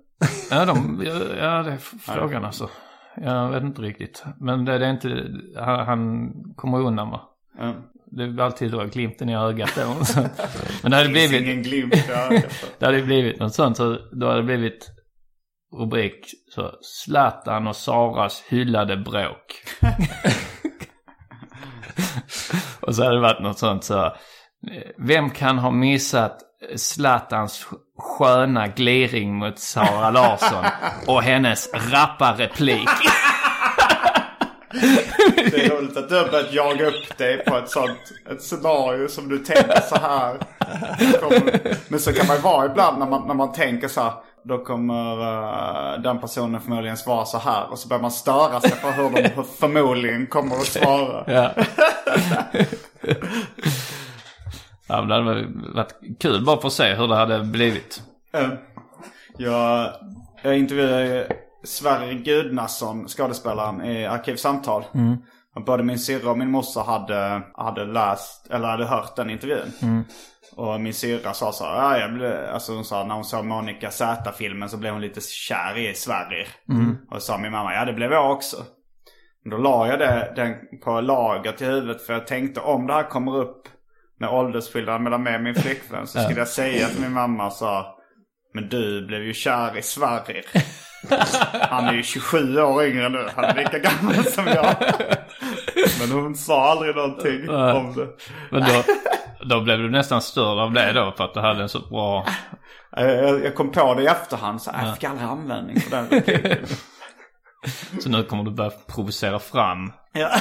[0.50, 1.02] Ja, de,
[1.38, 2.68] ja, det är frågan alltså.
[3.16, 4.24] Jag vet inte riktigt.
[4.40, 5.26] Men det, det är inte,
[5.60, 7.20] han, han kommer undan va?
[7.58, 7.74] Ja.
[8.06, 9.70] Det är alltid då glimten i ögat
[10.06, 10.20] så.
[10.82, 12.64] Men det hade Det blivit, ingen glimt i ögat.
[12.78, 14.90] det hade blivit något sånt så då hade det blivit
[15.80, 19.62] rubrik så Zlatan och Saras hyllade bråk.
[22.86, 24.12] och så hade det varit något sånt så.
[24.98, 26.38] Vem kan ha missat
[26.76, 27.66] Zlatans
[27.98, 30.64] sköna gliring mot Sara Larsson
[31.06, 32.88] och hennes rappa replik?
[35.36, 37.98] Det är roligt att du har börjat jaga upp dig på ett sånt
[38.30, 40.38] ett scenario som du tänker så här.
[41.88, 44.12] Men så kan man ju vara ibland när man, när man tänker så här.
[44.44, 47.70] Då kommer eh, den personen förmodligen svara så här.
[47.70, 51.24] Och så börjar man störa sig på hur de förmodligen kommer att svara.
[51.26, 51.50] Ja.
[54.86, 58.02] Ja, men det hade varit kul bara för att se hur det hade blivit.
[59.38, 59.90] Jag,
[60.42, 61.26] jag intervjuade ju
[61.64, 64.84] Sverre Gudnason, skådespelaren, i Arkivsamtal.
[65.54, 69.72] Och Både min syrra och min morsa hade, hade läst, eller hade hört den intervjun.
[70.56, 73.44] Och min syrra sa så här, ja, jag blev, alltså hon sa när hon såg
[73.44, 76.48] Monica Z-filmen så blev hon lite kär i Sverrir.
[77.10, 78.56] Och sa min mamma, ja det blev jag också.
[79.50, 80.54] Då la jag det, den
[80.84, 83.68] på lager till huvudet för jag tänkte om det här kommer upp
[84.20, 87.66] med åldersskillnad mellan mig och min flickvän så skulle jag säga till min mamma så
[87.66, 87.84] här,
[88.54, 90.44] Men du blev ju kär i Sverrir.
[91.70, 93.28] Han är ju 27 år yngre nu.
[93.36, 94.76] Han är lika gammal som jag.
[96.00, 98.08] Men hon sa aldrig någonting om det.
[98.50, 98.82] Men då,
[99.44, 102.26] då blev du nästan störd av det då för att du hade en så bra...
[102.96, 106.66] Jag, jag kom på det i efterhand så jag fick aldrig användning för den repliken.
[108.00, 109.92] Så nu kommer du börja provocera fram.
[110.12, 110.30] Ja.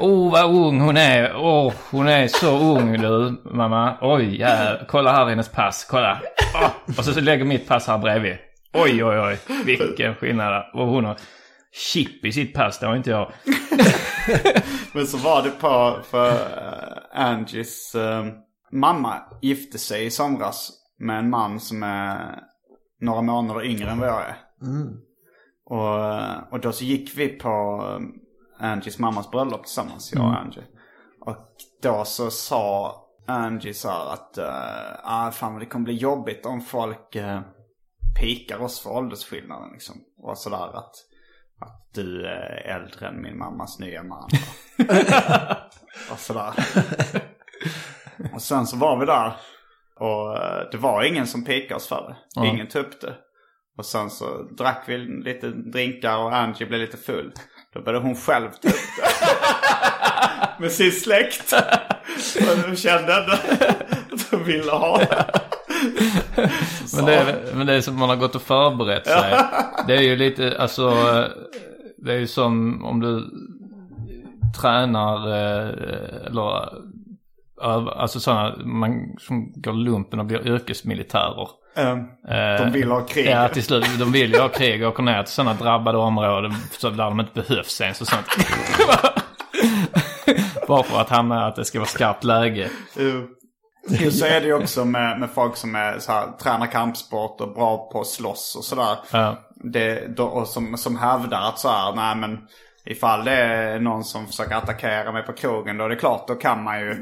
[0.00, 1.36] Oh vad ung hon är.
[1.36, 3.98] Åh, hon är så ung du mamma.
[4.00, 5.86] Oj, ja, kolla här hennes pass.
[5.90, 6.20] Kolla.
[6.54, 8.36] Åh, Och så, så lägger mitt pass här bredvid.
[8.72, 9.38] Oj, oj, oj.
[9.64, 10.64] Vilken skillnad.
[10.74, 11.16] Och hon har
[11.92, 12.78] chip i sitt pass.
[12.78, 13.32] Det har inte jag.
[14.92, 18.24] Men så var det på för uh, Angies eh,
[18.72, 22.38] mamma gifte sig i somras med en man som är
[23.00, 24.36] några månader yngre än vad jag är.
[25.64, 27.82] Och, eh, och då så gick vi på
[28.60, 30.64] eh, Angies mammas bröllop tillsammans, jag och Angie.
[31.20, 32.94] Och då så sa
[33.26, 34.44] Angie så här att uh,
[35.04, 37.40] ah, fan det kommer bli jobbigt om folk uh,
[38.20, 39.96] pikar oss för åldersskillnaden liksom.
[40.18, 40.94] Och sådär att,
[41.60, 44.28] att du är äldre än min mammas nya man.
[46.12, 46.54] och sådär.
[48.34, 49.36] och sen så var vi där.
[50.00, 52.46] Och eh, det var ingen som pikade oss för det.
[52.46, 53.14] Ingen tog upp det.
[53.78, 57.32] Och sen så drack vi lite drinkar och Angie blev lite full.
[57.74, 60.60] Då började hon själv ta upp det.
[60.62, 61.52] Med sin släkt.
[62.36, 65.26] Och de kände att de ville ha det.
[66.96, 69.38] Men det, är, men det är som man har gått och förberett sig.
[69.86, 70.90] Det är ju lite, alltså,
[71.96, 73.30] det är ju som om du
[74.60, 76.68] tränar, eh, eller,
[78.00, 81.48] alltså sådana, man som går lumpen och blir yrkesmilitärer.
[81.78, 83.26] Ehm, Eh, de vill ha krig.
[83.26, 83.98] Ja, till slut.
[83.98, 87.20] De vill ju ha krig och åker ner till sådana drabbade områden så där de
[87.20, 88.26] inte behövs ens och sånt.
[90.68, 92.70] Bara för att hamna att det ska vara skarpt läge.
[93.88, 97.40] Jo, så är det ju också med, med folk som är så här, tränar kampsport
[97.40, 98.96] och bra på att slåss och sådär.
[99.10, 99.36] Ja.
[99.64, 102.38] Det, då, och som, som hävdar att så här, nej men
[102.90, 106.34] ifall det är någon som försöker attackera mig på krogen då är det klart, då
[106.34, 106.96] kan man ju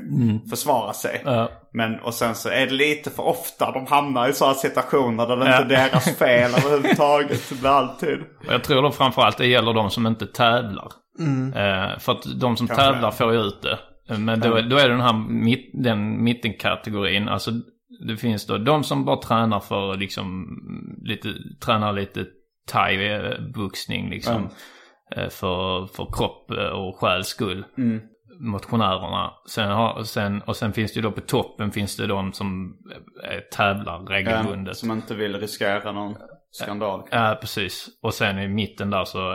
[0.51, 1.22] försvara sig.
[1.25, 1.51] Ja.
[1.72, 5.37] Men och sen så är det lite för ofta de hamnar i sådana situationer där
[5.37, 7.49] det inte är deras fel överhuvudtaget.
[7.49, 8.18] Det blir alltid.
[8.46, 10.88] Och jag tror då framförallt det gäller de som inte tävlar.
[11.55, 12.85] Eh, för att de som Kanske.
[12.85, 13.79] tävlar får ju ut det.
[14.16, 17.29] Men då, då är det den här mitt, den mittenkategorin.
[17.29, 17.51] Alltså
[18.07, 20.46] det finns då de som bara tränar för liksom
[21.03, 21.29] lite,
[21.64, 22.25] tränar lite
[22.72, 24.44] thai-boxning liksom.
[24.44, 24.51] Eh,
[25.14, 27.64] För, för kropp eh, och själs skull.
[28.40, 29.33] Motionärerna.
[29.49, 32.77] Sen har, sen, och sen finns det ju då på toppen finns det de som
[33.25, 34.77] eh, tävlar regelbundet.
[34.77, 36.16] Som inte vill riskera någon
[36.51, 37.03] skandal.
[37.11, 37.88] Ja, precis.
[38.03, 39.31] Och sen i mitten där så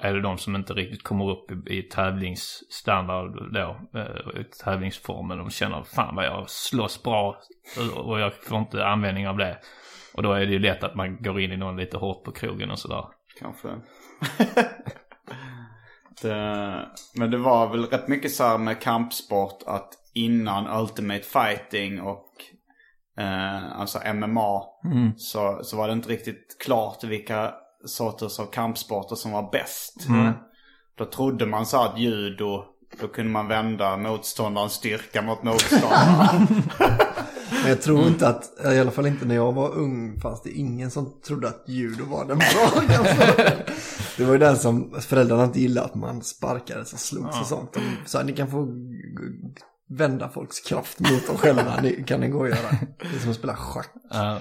[0.00, 3.76] är det de som inte riktigt kommer upp i, i tävlingsstandard då.
[4.00, 5.38] eh, I tävlingsformen.
[5.38, 7.36] De känner fan vad jag slåss bra
[7.96, 9.58] och jag får inte användning av det.
[10.14, 12.32] Och då är det ju lätt att man går in i någon lite hårt på
[12.32, 13.04] krogen och sådär.
[13.40, 13.68] Kanske.
[16.22, 22.00] det, men det var väl rätt mycket så här med kampsport att innan Ultimate Fighting
[22.00, 22.26] och
[23.18, 24.62] eh, alltså MMA
[25.16, 30.06] så, så var det inte riktigt klart vilka sorters av kampsporter som var bäst.
[30.98, 32.64] Då trodde man så att judo,
[33.00, 36.46] då kunde man vända motståndarens styrka mot motståndaren.
[37.66, 40.50] Men jag tror inte att, i alla fall inte när jag var ung, fanns det
[40.50, 42.82] ingen som trodde att judo var den bra.
[44.16, 47.72] Det var ju den som föräldrarna inte gillade, att man sparkades och slogs och sånt.
[47.72, 48.68] De sa ni kan få
[49.88, 52.70] vända folks kraft mot dem själva, det kan ni gå och göra.
[52.98, 53.90] Det är som att spela schack.
[54.10, 54.40] Ja.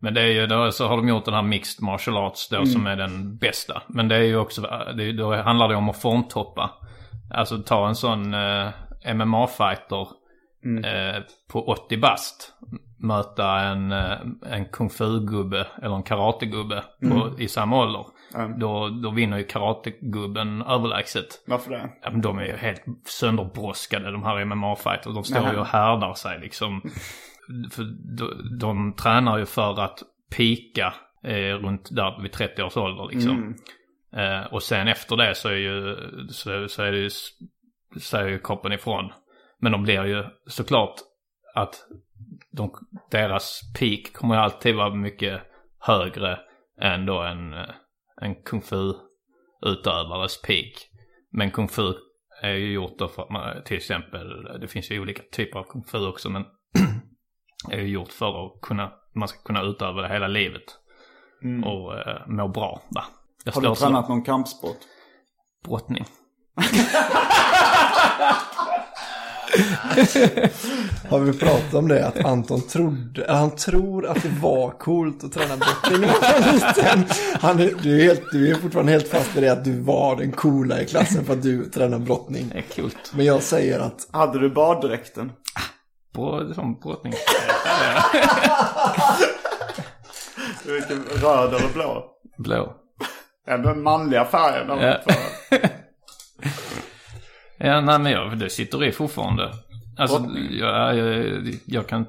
[0.00, 2.66] Men det är ju då så har de gjort den här mixed martial arts då
[2.66, 3.82] som är den bästa.
[3.88, 4.62] Men det är ju också,
[4.96, 6.70] det, då handlar det om att formtoppa.
[7.34, 8.68] Alltså ta en sån eh,
[9.14, 10.08] MMA-fighter
[10.64, 12.52] eh, på 80 bast.
[12.98, 18.06] Möta en, eh, en kung fu-gubbe eller en karategubbe på, i samma ålder.
[18.58, 21.26] Då, då vinner ju karategubben överlägset.
[21.46, 21.90] Varför det?
[22.02, 25.14] Ja, men de är ju helt sönderbroskade de här MMA-fighters.
[25.14, 26.82] De står ju och härdar sig liksom.
[27.70, 27.82] För
[28.16, 30.02] de, de tränar ju för att
[30.36, 30.94] pika
[31.24, 33.56] eh, runt där vid 30 års ålder liksom.
[34.16, 35.96] Eh, och sen efter det så är ju,
[36.30, 37.10] så, så är det ju,
[38.00, 39.12] säger ju kroppen ifrån.
[39.60, 40.94] Men de blir ju såklart
[41.54, 41.74] att
[42.52, 42.70] de,
[43.10, 45.42] deras peak kommer ju alltid vara mycket
[45.80, 46.40] högre
[46.80, 47.52] än då en,
[48.20, 48.92] en kung fu
[49.66, 50.88] utövares peak.
[51.30, 51.94] Men kung fu
[52.42, 55.64] är ju gjort då för att man, till exempel, det finns ju olika typer av
[55.64, 56.44] kung fu också men
[57.70, 60.64] är ju gjort för att kunna, man ska kunna utöva det hela livet.
[61.64, 63.04] Och eh, må bra va.
[63.44, 64.76] Jag Har du tränat någon kampsport?
[65.64, 66.04] brottning.
[71.08, 72.06] Har vi pratat om det?
[72.06, 76.42] Att Anton trodde, eller han tror att det var coolt att träna brottning när han
[76.42, 77.04] var liten.
[77.40, 80.16] Han är, du, är helt, du är fortfarande helt fast i det att du var
[80.16, 82.50] den coola i klassen för att du tränar brottning.
[82.52, 83.12] Det är coolt.
[83.14, 85.32] Men jag säger att Hade du baddräkten?
[86.14, 87.12] Bra, som brottning.
[90.66, 92.04] Vilken röd eller blå?
[92.38, 92.74] Blå.
[93.48, 94.78] Ändå den manliga färgen.
[94.80, 94.98] Ja.
[97.58, 99.52] Ja, nej men jag, det sitter i fortfarande.
[99.96, 102.06] Alltså, jag, jag, jag kan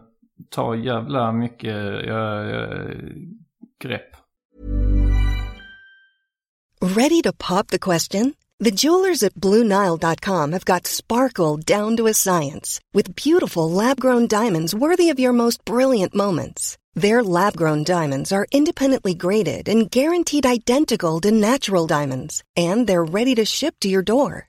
[0.50, 2.88] ta jävla mycket jag, jag,
[3.84, 4.16] grepp.
[6.82, 8.34] Ready to pop the question?
[8.60, 14.28] The jewelers at BlueNile.com have got sparkle down to a science with beautiful lab grown
[14.28, 16.78] diamonds worthy of your most brilliant moments.
[16.94, 23.06] Their lab grown diamonds are independently graded and guaranteed identical to natural diamonds, and they're
[23.06, 24.49] ready to ship to your door.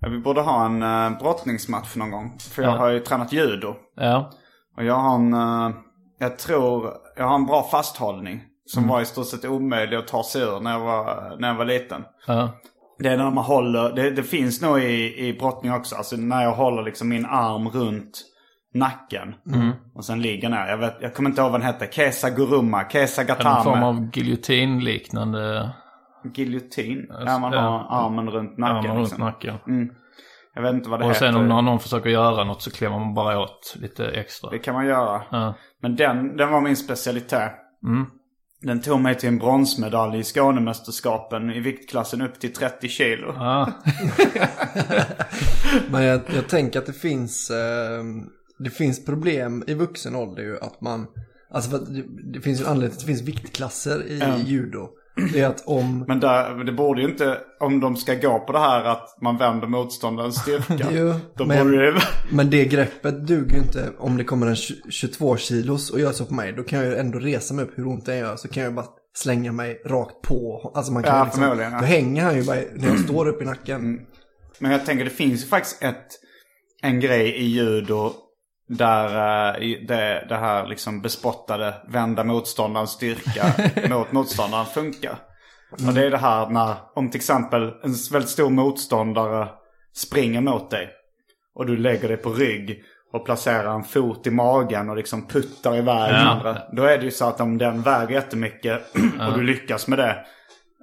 [0.00, 2.38] Vi borde ha en uh, brottningsmatch någon gång.
[2.54, 2.78] För jag Ja.
[2.78, 3.74] har ju tränat judo.
[3.96, 4.30] Ja.
[4.76, 5.70] Och jag har en, eh,
[6.18, 8.42] jag tror, jag har en bra fasthållning.
[8.66, 11.54] Som var i stort sett omöjlig att ta sig ur när jag var, när jag
[11.54, 12.04] var liten.
[12.26, 12.50] Ja.
[12.98, 15.96] Det är när man håller, det, det finns nog i, i brottning också.
[15.96, 18.22] Alltså när jag håller liksom min arm runt
[18.74, 19.34] nacken.
[19.94, 20.66] Och sen ligger ner.
[20.66, 21.88] Jag, vet, jag kommer inte ihåg vad den hette.
[21.92, 23.64] Kesa Guruma, Kesa En Gatame.
[23.64, 25.70] form av giljotinliknande
[26.34, 27.06] Giljotin.
[27.08, 27.60] Där man Ja.
[27.60, 28.76] har armen runt nacken.
[28.76, 29.24] armar runt liksom.
[29.24, 29.54] nacken.
[30.54, 31.26] Jag vet inte vad det Och heter.
[31.26, 34.50] sen om någon, någon försöker göra något så klämmer man bara åt lite extra.
[34.50, 35.22] Det kan man göra.
[35.30, 35.54] Ja.
[35.82, 37.52] Men den, den var min specialitet.
[37.86, 38.06] Mm.
[38.62, 43.32] Den tog mig till en bronsmedalj i Skånemästerskapen i viktklassen upp till 30 kilo.
[43.36, 43.72] Ja.
[45.90, 48.04] Men jag, jag tänker att det finns, eh,
[48.58, 51.06] det finns problem i vuxen ålder ju att man,
[51.54, 52.02] alltså för att det,
[52.32, 54.88] det finns ju en anledning till att det finns viktklasser i judo.
[55.32, 58.52] Det är att om, Men där, det borde ju inte, om de ska gå på
[58.52, 60.86] det här att man vänder motståndarens styrka.
[60.90, 61.14] Jo,
[61.46, 61.94] men- det...
[62.32, 66.12] men det greppet duger ju inte om det kommer en 20 22 kilos och gör
[66.12, 66.52] så på mig.
[66.52, 68.36] Då kan jag ju ändå resa mig upp hur ont det gör.
[68.36, 70.72] Så kan jag bara slänga mig rakt på.
[70.74, 71.78] Alltså man kan Ja, ju liksom, ja.
[71.80, 74.00] Då hänger han ju bara när jag står upp i nacken.
[74.58, 76.06] Men jag tänker det finns ju faktiskt ett,
[76.82, 78.12] en grej i judo
[78.78, 83.44] där i- det, det här liksom bespottade vända motståndarens styrka
[83.94, 85.16] mot motståndaren funkar.
[85.72, 89.48] Och det är det här när, om till exempel en väldigt stor motståndare
[89.96, 90.88] springer mot dig.
[91.54, 95.76] Och du lägger dig på rygg och placerar en fot i magen och liksom puttar
[95.76, 96.30] iväg den Ja.
[96.30, 96.56] andra.
[96.72, 98.82] Då är det ju så att om den väger jättemycket
[99.28, 100.16] och du lyckas med det.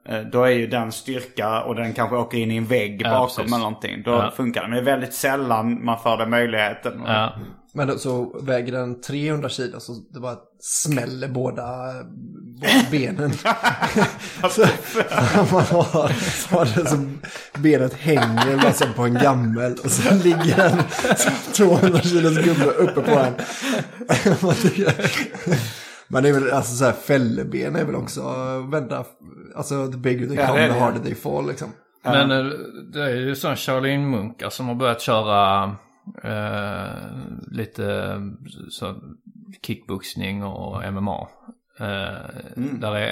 [0.09, 3.09] eh, Då är ju den styrka och den kanske åker in i en vägg Ja,
[3.09, 3.39] bakom precis.
[3.53, 4.03] eller någonting.
[4.03, 4.31] Då Ja.
[4.35, 4.67] funkar det.
[4.67, 7.01] Men det är väldigt sällan man får den möjligheten.
[7.05, 7.33] Ja.
[7.77, 11.63] Men så väger den 300 kilo så det bara smäller båda,
[12.61, 13.31] båda benen.
[14.51, 14.61] så,
[15.51, 16.11] man har,
[16.55, 17.19] har det som
[17.57, 20.77] benet hänger bara som på en gammel och så ligger en
[21.53, 23.33] 200 kilos gubbe uppe på en.
[26.07, 28.21] Men det är väl alltså så här fälleben är väl också
[28.71, 29.05] vända,
[29.55, 30.79] alltså the bigger they Ja, come the det.
[30.79, 31.67] harder they fall liksom.
[32.03, 32.45] Men eh,
[32.93, 35.75] det är ju sådana Charlene Munkar som har börjat köra
[36.23, 37.17] eh,
[37.51, 38.15] lite
[38.69, 38.95] så,
[39.65, 41.27] kickboxning och MMA.
[41.79, 42.17] Eh,
[42.55, 43.07] Där är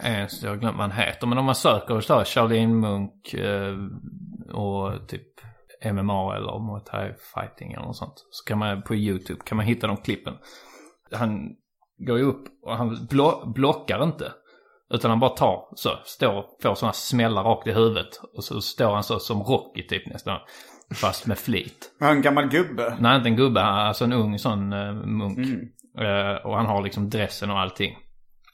[0.00, 2.74] en, en, jag har glömt vad han heter, men om man söker så här Charlene
[2.74, 3.76] Munk eh,
[4.54, 5.22] och typ
[5.92, 8.26] MMA eller Muay Thai fighting eller något sånt.
[8.30, 10.34] Så kan man på YouTube kan man hitta de klippen.
[11.12, 11.48] Han
[12.06, 14.32] går ju upp och han blo- blockar inte.
[14.94, 18.20] Utan han bara tar så, står, får sådana smällar rakt i huvudet.
[18.36, 20.38] Och så står han så som Rocky typ nästan.
[20.94, 21.90] Fast med flit.
[22.00, 22.96] En gammal gubbe.
[23.00, 25.38] Nej, inte en gubbe, alltså en ung sån uh, munk.
[25.98, 27.96] Eh, och han har liksom dressen och allting.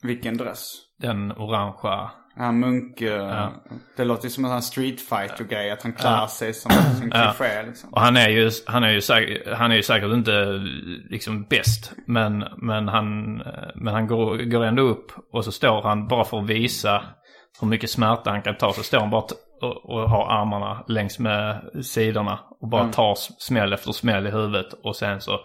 [0.02, 0.72] Vilken dress.
[0.98, 2.10] Den orangea.
[2.36, 3.00] Ja, munk...
[3.00, 3.48] eh,
[3.96, 6.72] Det låter ju som en sån här street fighter grej Att han klär sig som,
[6.72, 7.90] som kliché liksom.
[7.92, 10.44] Och han är ju, han är ju, säkert, han är ju säkert inte
[11.10, 11.92] liksom bäst.
[12.06, 13.36] Men, men han,
[13.74, 17.02] men han går, går ändå upp och så står han bara för att visa
[17.60, 18.72] hur mycket smärta han kan ta.
[18.72, 19.24] Så står han bara
[19.64, 22.38] och, och har armarna längs med sidorna.
[22.60, 24.72] Och bara tar s- smäll efter smäll i huvudet.
[24.84, 25.38] Och sen så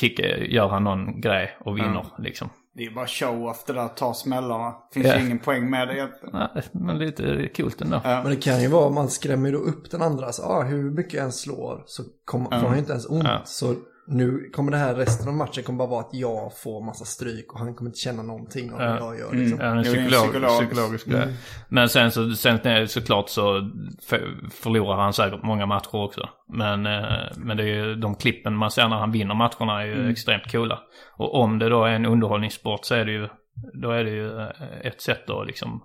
[0.00, 2.48] kick, gör han någon grej och vinner liksom.
[2.74, 4.74] Det är bara show-off det där, ta smällarna.
[4.94, 5.18] Finns Ja.
[5.18, 6.32] ju ingen poäng med det egentligen.
[6.54, 8.00] Nej, men lite kul ändå.
[8.04, 10.32] Men det kan ju vara, man skrämmer ju då upp den andra.
[10.32, 13.24] Så, ah, hur mycket jag än slår så kommer får han ju inte ens ont.
[13.24, 13.40] Ja.
[13.44, 13.74] Så
[14.08, 17.52] nu kommer det här resten av matchen kommer bara vara att jag får massa stryk
[17.52, 19.32] och han kommer inte känna någonting av vad jag gör.
[19.34, 19.58] Liksom.
[19.60, 21.34] Ja, en Jo, det är en psykolog, psykologisk- psykologisk grej.
[21.68, 23.70] Men sen så, sen är det såklart så
[24.50, 26.28] förlorar han säkert många matcher också.
[26.48, 27.02] Men, eh,
[27.36, 30.52] men det är ju de klippen man ser när han vinner matcherna är ju extremt
[30.52, 30.78] coola.
[31.16, 33.28] Och om det då är en underhållningssport så är det ju,
[33.82, 34.46] då är det ju eh,
[34.86, 35.82] ett sätt att liksom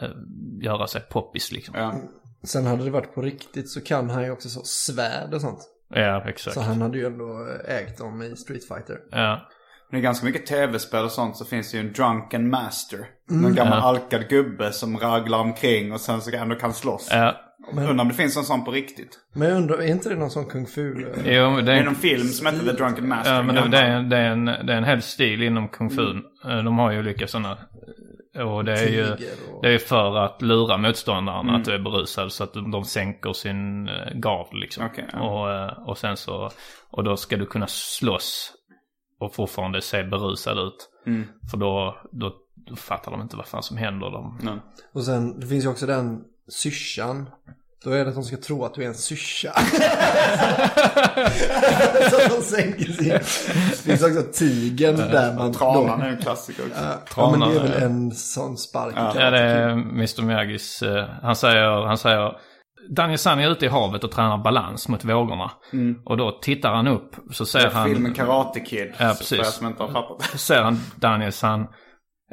[0.00, 0.08] eh,
[0.62, 1.74] göra sig poppis liksom.
[1.78, 1.94] Ja, Ja.
[2.42, 5.58] Sen hade det varit på riktigt så kan han ju också så svärd och sånt.
[6.26, 6.54] Exakt.
[6.54, 8.96] Så han hade ju ändå ägt dem i Street Fighter.
[9.10, 9.48] Ja.
[9.90, 12.98] Det är ganska mycket tv-spel och sånt så finns det ju en drunken master.
[13.30, 17.08] En gammal alkad gubbe som raglar omkring och sen så ändå kan slåss.
[17.12, 17.36] Ja,
[17.72, 19.18] Undrar om det finns en sån på riktigt.
[19.34, 21.02] Men jag undrar, är inte det någon sån kung fu?
[21.02, 23.34] eh, jo, det Det är är, någon film som heter The Drunken Master.
[23.34, 25.90] ja, men det, det, är, det, är en, det är en hel stil inom kung
[25.90, 26.10] fu.
[26.44, 26.64] Mm.
[26.64, 27.58] De har ju olika sådana.
[28.44, 32.32] Och det är ju och- det är för att lura motståndaren att du är berusad
[32.32, 34.86] så att de, de sänker sin eh, gard liksom.
[34.86, 35.20] Okej, ja.
[35.20, 36.50] och, eh, och sen så,
[36.90, 38.52] och då ska du kunna slåss
[39.20, 40.90] och fortfarande se berusad ut.
[41.06, 41.24] Mm.
[41.50, 44.10] För då, då, då fattar de inte vad fan som händer.
[44.10, 44.54] De, Nej.
[44.92, 47.30] Och sen, det finns ju också den syrsan.
[47.84, 49.52] Då är det att de ska tro att du är en syrsa.
[52.10, 53.08] så att de sänker sin.
[53.08, 55.52] Det finns också tigern där man...
[55.52, 56.84] Tranan är en klassiker också.
[57.16, 57.86] Ja, men det är väl ja.
[57.86, 58.92] en sån spark.
[58.96, 59.70] Ja, karate det är.
[59.70, 60.82] Mr Miyagis.
[60.82, 62.32] eh, Han säger, han säger
[62.96, 65.50] Daniel San är ute i havet och tränar balans mot vågorna.
[66.04, 67.88] Och då tittar han upp så ser Det är han...
[67.88, 68.88] filmen Karate Kid.
[68.98, 69.38] Ja, För precis.
[69.38, 70.22] er som inte har fattat.
[70.32, 71.66] Så ser han Daniel San,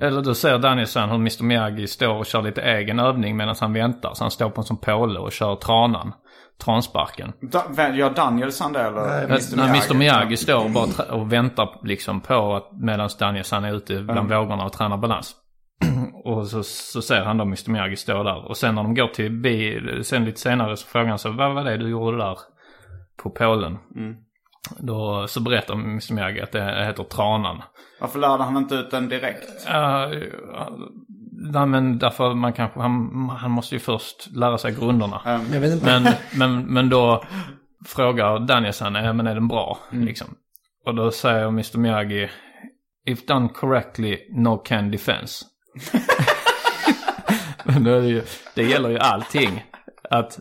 [0.01, 3.55] eller då ser Daniel San hur Mr Miyagi står och kör lite egen övning medan
[3.59, 4.13] han väntar.
[4.13, 6.13] Så han står på en sån påle och kör tranan,
[6.63, 7.33] transparken.
[7.41, 9.01] Da, vem- gör Danielsson det eller?
[9.01, 9.57] Nej, Mr.
[9.57, 13.73] När Mr Miyagi står och, bara och väntar liksom på att medan Daniel San är
[13.73, 15.35] ute bland vågorna och tränar balans.
[16.25, 18.49] och så, så ser han då Mr Miyagi stå där.
[18.49, 21.53] Och sen när de går till bil, sen lite senare så frågar han så vad
[21.55, 22.37] var det du gjorde där
[23.23, 23.77] på pålen?
[24.79, 27.61] Då så berättar Mr Miyagi att det heter tranan.
[27.99, 29.65] Varför lärde han inte ut den direkt?
[29.67, 30.11] Ja,
[31.53, 35.21] nej men därför man kanske, han, han måste ju först lära sig grunderna.
[35.25, 35.85] Men jag vet inte.
[35.85, 37.23] Men, men, men då
[37.85, 39.77] frågar Danielsson, ja men är den bra?
[39.91, 40.27] Liksom.
[40.85, 42.29] Och då säger Mr Miyagi,
[43.05, 45.45] if done correctly, no can defense.
[47.63, 48.21] men då är det, ju,
[48.55, 49.63] det gäller ju allting.
[50.09, 50.39] Att,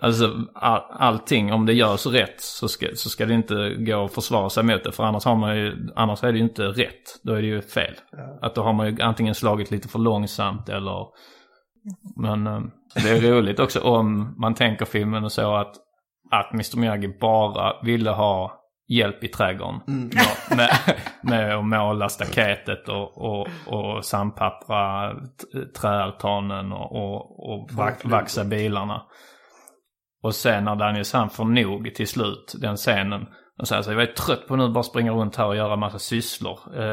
[0.00, 4.14] alltså all, allting, om det görs rätt så ska, så ska det inte gå att
[4.14, 4.92] försvara sig mot det.
[4.92, 7.20] För annars, har man ju, annars är det ju inte rätt.
[7.22, 7.94] Då är det ju fel.
[8.42, 11.06] Att då har man ju antingen slagit lite för långsamt eller
[12.16, 12.60] men eh,
[12.94, 15.74] det är roligt också om man tänker filmen och så att,
[16.30, 19.80] att Mr Miyagi bara ville ha hjälp i trädgården.
[19.86, 20.70] Med, med,
[21.22, 25.14] med att måla staketet och, och, och sandpappra
[25.80, 29.02] träaltanen och, och, och vax, vaxa bilarna.
[30.22, 33.26] Och sen när Daniel San får nog till slut, den scenen.
[33.58, 35.98] Och säger så jag är trött på nu bara springa runt här och göra massa
[35.98, 36.58] sysslor.
[36.76, 36.84] Eh,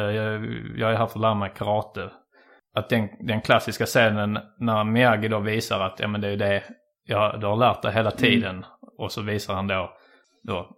[0.80, 2.10] Jag, är här för att lära mig karate
[2.76, 6.64] att den, den klassiska scenen när Miyagi då visar att ja men det är det
[7.06, 8.66] jag, du har lärt dig hela tiden.
[8.98, 9.92] Och så visar han då,
[10.44, 10.70] då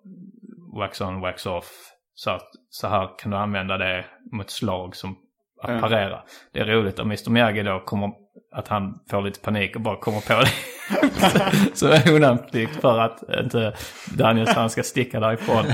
[0.79, 1.69] wax on, wax off.
[2.13, 5.15] Så att så här kan du använda det mot slag som
[5.63, 5.81] att Mm.
[5.81, 6.23] parera.
[6.53, 8.11] Det är roligt om Mr Miyagi då kommer,
[8.55, 10.49] att han får lite panik och bara kommer på det.
[11.73, 13.73] så är undanflykt för att inte
[14.17, 15.65] Daniel San ska sticka därifrån.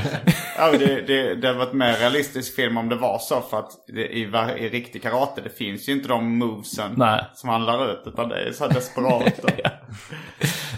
[0.57, 3.41] Ja, det, det, det hade varit mer realistisk film om det var så.
[3.41, 4.22] För att det, i,
[4.57, 7.26] i riktig karate det finns ju inte de movesen Nej.
[7.34, 8.03] som han lär ut.
[8.05, 9.39] Utan det är så desperat.
[9.43, 9.49] Och,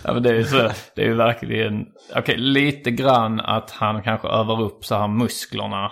[0.04, 1.86] Ja men det är ju så, det är ju verkligen,
[2.16, 5.92] okej lite grann att han kanske övar upp så här musklerna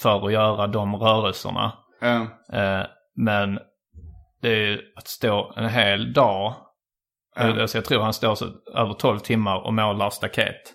[0.00, 1.72] för att göra de rörelserna.
[2.00, 2.16] Ja.
[2.58, 2.86] Eh,
[3.16, 3.58] men
[4.42, 6.54] det är ju att stå en hel dag,
[7.48, 7.60] Ja.
[7.62, 10.74] alltså jag tror han står så över 12 timmar och målar staket.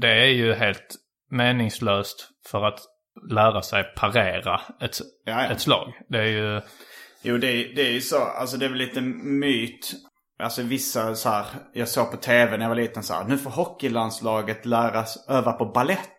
[0.00, 0.94] Det är ju helt
[1.30, 2.80] meningslöst för att
[3.30, 4.96] lära sig parera ett,
[5.50, 5.92] ett slag.
[6.08, 6.60] Det är ju,
[7.22, 8.18] Jo, det, är- det är ju så.
[8.18, 9.92] Alltså det är väl lite myt.
[10.42, 13.38] Alltså vissa så här, jag såg på tv när jag var liten så här, nu
[13.38, 16.10] får hockeylandslaget lära sig öva på ballett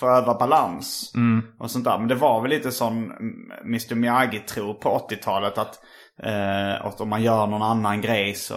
[0.00, 1.12] för att öva balans.
[1.60, 1.98] Och sånt där.
[1.98, 5.78] Men det var väl lite sån mm, Mr Miyagi-tro på 80-talet att,
[6.22, 8.54] eh, att om man gör någon annan grej så...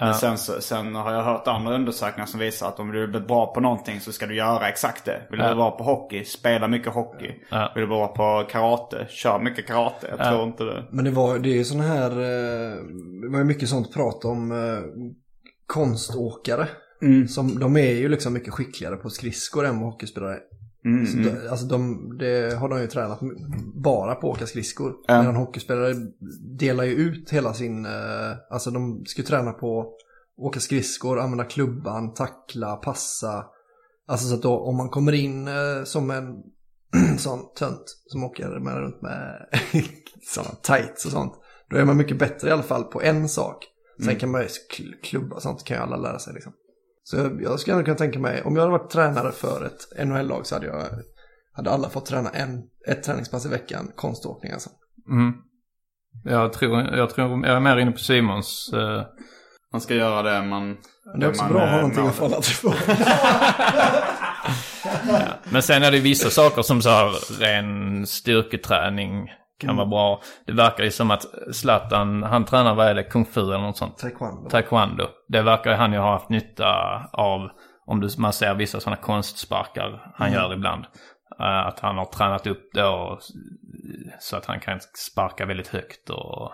[0.00, 3.10] Men sen, så- sen har jag hört andra undersökningar som visar att om du vill
[3.10, 5.22] bli bra på någonting så ska du göra exakt det.
[5.30, 7.30] Vill du bli bra på hockey, spela mycket hockey.
[7.50, 7.72] Ja.
[7.74, 10.06] Vill du bli bra på karate, kör mycket karate.
[10.18, 10.84] Jag tror inte det.
[10.90, 12.76] Men det var det är ju sådana här, eh,
[13.22, 14.82] det var ju mycket sånt prat om eh,
[15.66, 16.68] konståkare.
[17.28, 20.36] Som, de är ju liksom mycket skickligare på skridskor än vad hockeyspelare
[20.86, 21.04] är.
[21.06, 23.20] Så de, alltså de, det har de ju tränat
[23.74, 24.94] bara på att åka skridskor.
[25.06, 25.18] Ja.
[25.18, 25.94] Medan hockeyspelare
[26.58, 27.92] delar ju ut hela sin, eh,
[28.50, 29.88] alltså de ska ju träna på att
[30.36, 33.44] åka skridskor, använda klubban, tackla, passa.
[34.08, 36.42] Alltså så att då om man kommer in eh, som en
[37.18, 39.48] sån tönt som åker med runt med
[40.34, 41.32] sådana tights och sånt.
[41.70, 43.64] Då är man mycket bättre i alla fall på en sak.
[44.04, 46.52] Sen kan man ju kl- klubba och sånt kan ju alla lära sig liksom.
[47.08, 50.54] Så jag, skulle kunna tänka mig, om jag hade varit tränare för ett NHL-lag så
[50.54, 50.82] hade jag
[51.52, 54.70] hade alla fått träna en, ett träningspass i veckan, konståkning alltså.
[55.10, 55.32] mm.
[56.24, 58.70] Jag tror, jag tror, jag är mer inne på Simons.
[58.74, 59.02] Eh,
[59.72, 60.76] Man ska göra det man...
[61.18, 62.96] Det är också man, bra att ha eh, någonting att falla tillbaka.
[65.50, 69.28] Men sen är det vissa saker som så här ren styrketräning
[69.58, 70.20] kan vara bra.
[70.46, 73.76] Det verkar ju som att Zlatan, han tränar, vad är det, kung fu eller något
[73.76, 73.98] sånt?
[73.98, 74.50] Taekwondo.
[74.50, 75.04] Taekwondo.
[75.28, 76.66] Det verkar ju han ju ha haft nytta
[77.12, 77.50] av,
[77.86, 80.84] om du, man ser vissa sådana konstsparkar han gör ibland.
[81.40, 83.18] Eh, att han har tränat upp det och,
[84.20, 84.80] så att han kan
[85.10, 86.52] sparka väldigt högt och,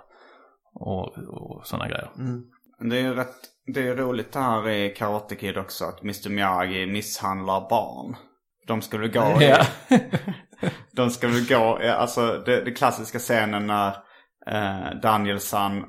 [0.75, 2.11] och, och sådana grejer.
[2.91, 3.37] Det är ju rätt...
[3.75, 8.17] Det är roligt det här i Karate Kid också att Mr Miyagi misshandlar barn.
[8.67, 9.49] De skulle gå i...
[9.49, 9.67] Ja.
[10.93, 13.89] De ska väl gå, eh, alltså det, det klassiska scenen när
[14.47, 15.85] eh, Danielsson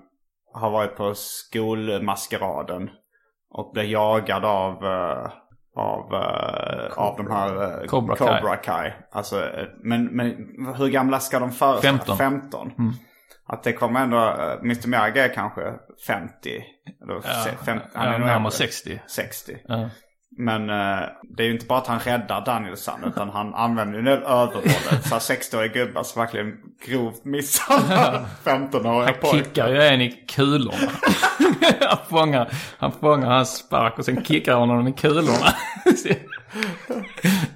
[0.53, 2.89] har varit på skolmaskeraden
[3.49, 5.31] och blir jagad av, eh,
[5.75, 8.27] av, eh, av de här eh, Cobra Kai.
[8.41, 8.91] Cobra Kai.
[9.11, 10.27] Alltså, eh, men, men
[10.77, 11.97] hur gamla ska de föreställa?
[11.97, 12.17] 15.
[12.17, 12.71] 15.
[13.47, 15.61] Att det kommer ändå, eh, Mr Miyagi är kanske
[16.07, 16.63] 50.
[17.03, 18.51] Eller se- fem, ja, är nog närmare äldre.
[18.51, 19.01] 60.
[19.07, 19.57] 60.
[19.67, 19.89] Ja.
[20.37, 20.99] Men eh,
[21.37, 25.03] det är ju inte bara att han räddar Danielsson utan han använder ju den övervåldet.
[25.09, 26.53] Så 60-åriga gubbar som verkligen
[26.87, 29.37] grovt misshandlar 15-åriga Han pojkar.
[29.43, 30.77] kickar ju en i kulorna.
[31.81, 35.47] han, fångar, han fångar hans spark och sen kickar han honom i kulorna.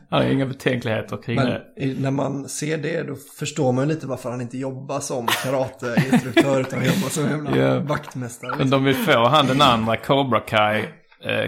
[0.10, 1.62] han har inga betänkligheter kring Men det.
[2.02, 6.60] när man ser det då förstår man ju lite varför han inte jobbar som karateinstruktör
[6.62, 7.80] utan jobbar som jävla Ja.
[7.80, 8.50] vaktmästare.
[8.50, 8.84] Men Liksom.
[8.84, 10.84] de vill få han den andra Cobra Kai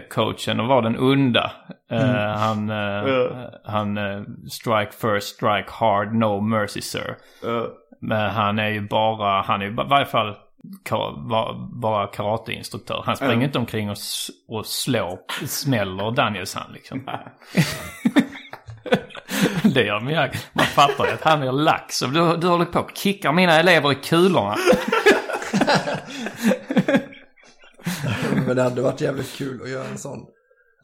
[0.09, 1.51] coachen att vara den onda.
[1.91, 1.99] Eh,
[2.37, 3.31] Han, eh,
[3.65, 4.21] han eh,
[4.51, 7.15] strike first, strike hard, no mercy sir.
[7.45, 7.63] Eh,
[8.01, 10.35] Men han är ju bara, han är ju i varje fall
[11.81, 13.03] bara karateinstruktör.
[13.05, 13.97] Han springer inte omkring och,
[14.47, 17.01] och slår, smäller Danielsson liksom.
[19.73, 20.37] Det gör Miyagi.
[20.53, 22.01] Man fattar ju att han är lax.
[22.01, 24.55] Och du, du håller på och kickar mina elever i kulorna.
[28.49, 30.19] Men det hade varit jävligt kul att göra en sån.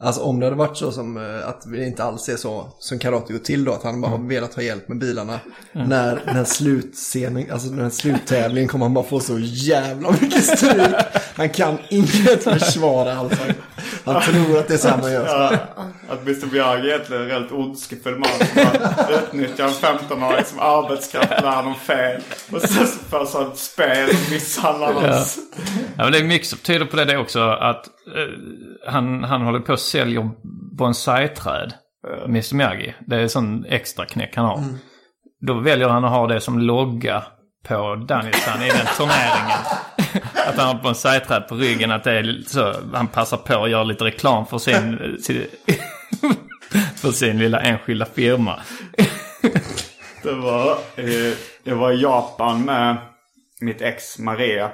[0.00, 2.98] Alltså om det hade varit så som eh, att det inte alls är så som
[2.98, 5.40] karate går till då, att han bara har velat ha hjälp med bilarna.
[5.72, 10.94] När, när slutscenen, alltså när sluttävlingen kommer han bara få så jävla mycket stryk.
[11.34, 13.32] Han kan inget försvara alls.
[14.06, 15.26] Han, tror att det är så här man gör.
[15.26, 15.58] ja,
[16.08, 20.58] att Mr Miyagi egentligen är en väldigt ondskefull man som bara utnyttjar en 15-åring som
[20.60, 22.22] arbetskraft, lär dem fel.
[22.52, 25.38] Och sen så får han ett spel och misshandlar hans.
[25.96, 27.40] Ja, men det är mycket som tyder på det, det också.
[27.40, 30.30] Att eh, han, han håller på och säljer
[30.78, 31.72] bonsai-träd.
[32.24, 32.94] Mr Miyagi.
[33.06, 34.64] Det är sån extra knäck han har.
[35.46, 37.22] Då väljer han att ha det som logga
[37.68, 39.58] på Danielsson i den turneringen.
[40.46, 41.90] Att han har bonsai-träd på ryggen.
[41.90, 45.46] Att det är så, han passar på att göra lite reklam för sin, sin,
[46.96, 48.60] för sin lilla enskilda firma.
[50.22, 51.34] Det var, eh,
[51.64, 52.96] jag var i Japan med
[53.60, 54.70] mitt ex Maria.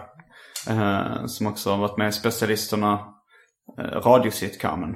[0.68, 3.00] Eh, som också har varit med i specialisterna
[3.78, 4.94] eh, radiositcomen.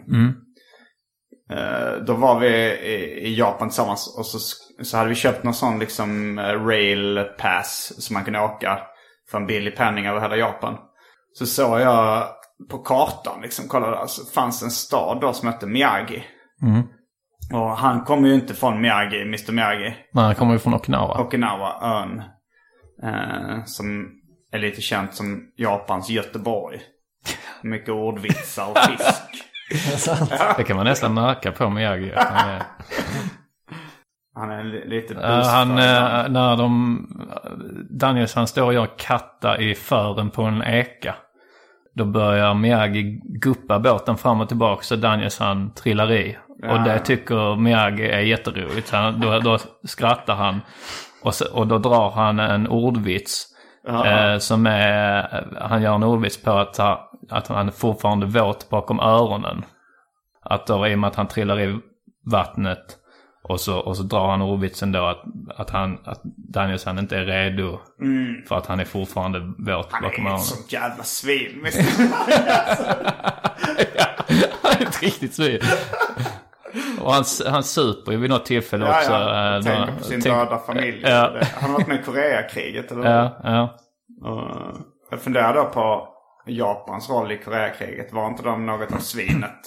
[1.51, 4.39] Eh, då var vi i, i Japan tillsammans och så,
[4.85, 8.79] så hade vi köpt någon sån liksom eh, rail pass som man kunde åka
[9.31, 10.79] för en billig penning över hela Japan.
[11.33, 12.27] Så såg jag
[12.71, 16.25] på kartan liksom, kollade, alltså, fanns en stad då som hette Miyagi.
[17.53, 19.97] Och han kommer ju inte från Miyagi, Mr Miyagi.
[20.13, 21.21] Men han kommer ju från Okinawa.
[21.21, 22.23] Okinawa, ön.
[23.03, 24.09] Eh, som
[24.53, 26.81] är lite känt som Japans Göteborg.
[27.63, 29.43] Mycket ordvitsar och fisk.
[30.57, 32.13] Det kan man nästan märka på Miyagi.
[34.37, 36.25] Han är, Han är li- lite Ja, han, busförd.
[36.27, 37.07] eh, när de,
[37.91, 41.15] Daniels han står och gör katta i fören på en eka.
[41.95, 46.37] Då börjar Miyagi guppa båten fram och tillbaka så Daniels han trillar i.
[46.71, 48.87] Och det tycker Miyagi är jätteroligt.
[48.89, 50.61] Så han, då, då skrattar han.
[51.23, 53.47] Och, så, och då drar han en ordvits.
[53.89, 56.81] Eh, som är, han gör en ordvits på att,
[57.31, 59.65] att han är fortfarande våt bakom öronen.
[60.43, 61.79] Att då i och med att han trillar i
[62.33, 62.97] vattnet
[63.49, 65.23] och så, och så drar han ordvitsen då att,
[65.57, 67.79] att, han, att Danielsson inte är redo
[68.49, 70.35] för att han är fortfarande våt Han bakom är öronen.
[70.37, 71.67] ett sånt jävla svin.
[74.63, 75.61] Han är ett riktigt svin.
[77.01, 79.13] Och han, han super ju vid något tillfälle ja, också.
[79.13, 79.57] ja.
[79.57, 81.01] eh, Tänker på sin tänk- döda familj.
[81.03, 81.33] Ja.
[81.55, 83.77] Han har varit med i Koreakriget eller Ja, ja.
[84.31, 84.77] Och
[85.11, 86.09] jag funderar då på
[86.47, 88.13] Japans roll i Koreakriget.
[88.13, 89.61] Var inte de något av svinet?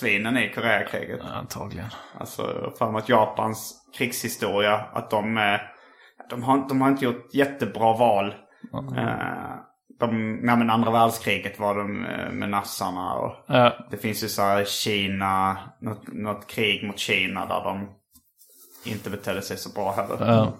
[0.00, 1.20] Svinen i Koreakriget.
[1.20, 1.88] Antagligen.
[2.20, 5.60] Alltså för att Japans krigshistoria, att de, eh,
[6.30, 8.34] de, har, de har inte gjort jättebra val.
[8.96, 9.54] Eh,
[10.00, 14.42] De, men andra världskriget var de eh, med nassarna och Ja, det finns ju så
[14.42, 17.88] här Kina, något, något krig mot Kina där de
[18.84, 20.16] inte betedde sig så bra heller.
[20.32, 20.52] ja,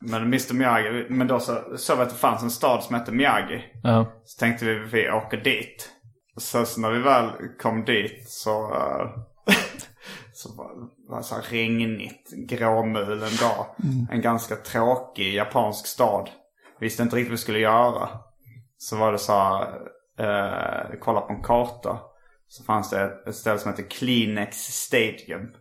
[0.00, 3.12] Men Mr Miyagi, men då så såg vi att det fanns en stad som hette
[3.12, 3.64] Miyagi.
[3.82, 4.06] ja.
[4.24, 5.90] Så tänkte vi vi åker dit.
[6.42, 9.08] Sen så när vi väl kom dit så, eh,
[10.32, 13.66] så var var det så här regnigt, gråmulen dag.
[14.10, 16.30] En ganska tråkig japansk stad.
[16.80, 18.08] Visste inte riktigt vad vi skulle göra.
[18.78, 19.62] Så var det så här,
[20.18, 22.00] eh, kolla på en karta.
[22.48, 25.46] Så fanns det ett, ett ställe som heter Kleenex Stadium.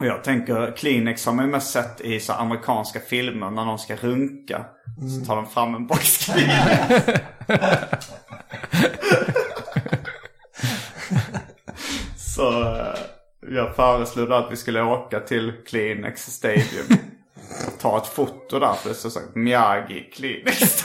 [0.00, 3.78] Och jag tänker, Kleenex har man ju mest sett i så amerikanska filmer när någon
[3.78, 4.66] ska runka.
[5.20, 7.20] Så tar de fram en box Kleenex.
[12.36, 12.94] så eh,
[13.50, 16.86] jag föreslog att vi skulle åka till Kleenex Stadium.
[17.66, 20.58] Och ta ett foto där för det så här, Miyagi Kleenex.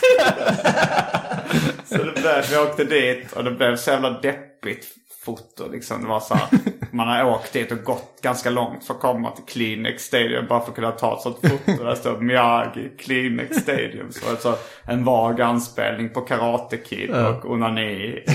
[1.86, 4.88] Så det blev, vi åkte dit och det blev så jävla deppigt
[5.26, 5.72] foto.
[5.72, 6.02] Liksom.
[6.02, 6.48] Det var så här,
[6.92, 10.62] man har åkt dit och gått ganska långt för att komma till Kleenex Stadium bara
[10.62, 11.84] för att kunna ta ett sånt foto.
[11.84, 14.12] Där står Miyagi Kleenex Stadium.
[14.12, 18.26] Så alltså en vag anspelning på Karate Kid och onani i,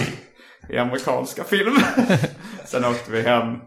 [0.68, 1.82] i amerikanska filmer.
[2.66, 3.58] Sen åkte vi hem.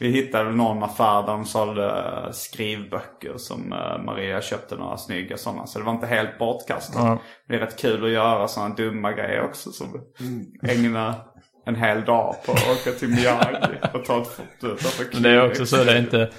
[0.00, 5.36] Vi hittade någon affär där de sålde eh, skrivböcker som eh, Maria köpte några snygga
[5.36, 5.66] sådana.
[5.66, 7.20] Så det var inte helt bortkastat.
[7.48, 9.70] Det är rätt kul att göra sådana dumma grejer också.
[9.70, 10.00] Som
[10.62, 11.14] ägna
[11.66, 15.30] en hel dag på att åka till Miyagi och ta ett foto utanför Men det
[15.30, 16.30] är också så, det är inte,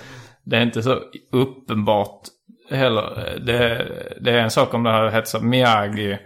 [0.44, 1.00] det är inte så
[1.32, 2.22] uppenbart
[2.70, 3.40] heller.
[3.46, 3.88] Det,
[4.22, 6.18] det är en sak om det hett så Miyagi.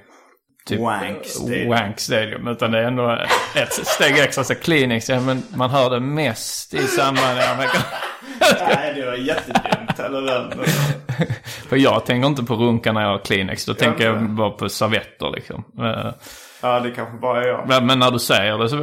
[0.66, 1.70] Typ Wank Stadium.
[1.70, 2.48] Wank Stadium.
[2.48, 3.20] Utan det är ändå
[3.56, 5.10] ett steg extra så Kleenex.
[5.10, 7.58] Ja, men man hör det mest i samband med.
[8.60, 10.00] Nej, det var jättedumt.
[10.00, 10.52] Eller.
[11.70, 13.66] För jag tänker inte på runka när jag har Kleenex.
[13.66, 14.24] Då tänker inte.
[14.24, 15.64] jag bara på servetter liksom.
[15.80, 16.12] Eh,
[16.62, 17.68] Ja, det kanske bara är jag.
[17.68, 18.78] Men men när du säger det så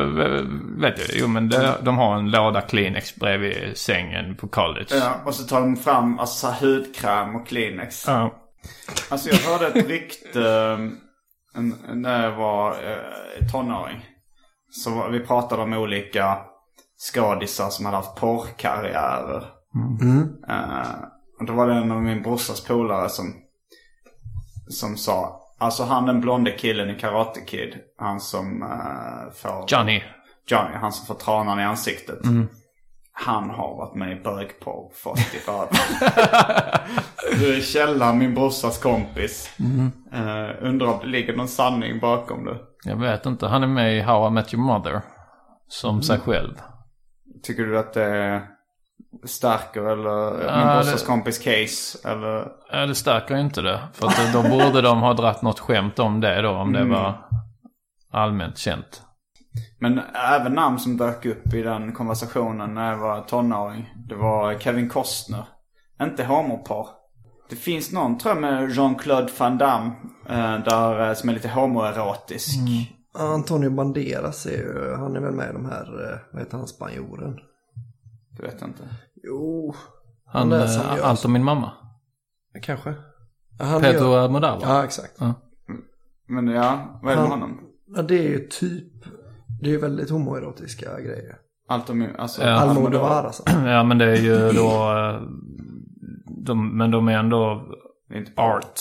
[0.80, 1.08] vet jag.
[1.12, 4.86] Jo men det, de har en låda Kleenex bredvid sängen på college.
[4.90, 8.04] Ja, och så tar de fram alltså, hudkräm och Kleenex.
[8.06, 8.34] Ja.
[9.08, 10.76] Alltså jag hörde ett rykte
[11.94, 14.06] när jag var uh, tonåring.
[14.70, 16.38] Så vi pratade om olika
[17.12, 19.44] skådisar som hade haft porrkarriärer.
[20.48, 21.04] Eh,
[21.40, 23.34] och då var det en av min brorsas polare som,
[24.68, 27.74] som sa Alltså han den blonde killen i Karate Kid.
[27.98, 29.64] Han som uh, får...
[29.68, 30.02] Johnny.
[30.46, 32.18] Johnny, han som får tranan i ansiktet.
[33.26, 35.68] Han har varit med i bögporr, fått i för.
[37.38, 39.56] Du är Källan, min brorsas kompis.
[40.12, 42.56] Eh, undrar om det ligger någon sanning bakom det.
[42.84, 43.46] Jag vet inte.
[43.46, 45.02] Han är med i How I Met Your Mother.
[45.68, 46.54] Som sig själv.
[47.42, 48.42] Tycker du att det
[49.24, 52.08] stärker eller Ja, min brorsas det- kompis case?
[52.08, 52.46] Eller?
[52.72, 53.80] Ja, det stärker inte det.
[53.92, 56.50] För att då borde de ha dratt något skämt om det då.
[56.50, 57.14] Om det var
[58.12, 59.02] allmänt känt.
[59.78, 63.94] Men även namn som dök upp i den konversationen när jag var tonåring.
[64.08, 65.44] Det var Kevin Costner.
[66.02, 66.86] Inte homoporr.
[67.50, 69.90] Det finns någon tror jag med Jean-Claude Van Damme.
[70.28, 72.58] eh, där, eh, som är lite homoerotisk.
[73.14, 76.66] Antonio Banderas är ju, han är väl med i de här, eh, vad heter han,
[76.66, 77.36] spanjoren?
[78.36, 78.82] Det vet inte.
[79.22, 79.74] Jo,
[80.26, 80.58] Han, eh,
[80.96, 81.72] gör Allt om min mamma.
[82.62, 82.94] kanske.
[83.58, 84.58] Ja, Han Pedro gör, Almodovar.
[84.62, 85.20] ja, exakt.
[86.28, 87.60] Men ja, vad är det med Han- honom?
[87.96, 88.89] Ja, det är ju typ,
[89.60, 91.36] det är ju väldigt homoerotiska grejer.
[91.68, 92.48] Allt om alltså, Ja.
[92.50, 93.42] Almodovar alltså.
[93.66, 94.70] Ja men det är ju då...
[94.98, 95.20] eh,
[96.46, 97.62] De, men de är ändå
[98.14, 98.80] inte art.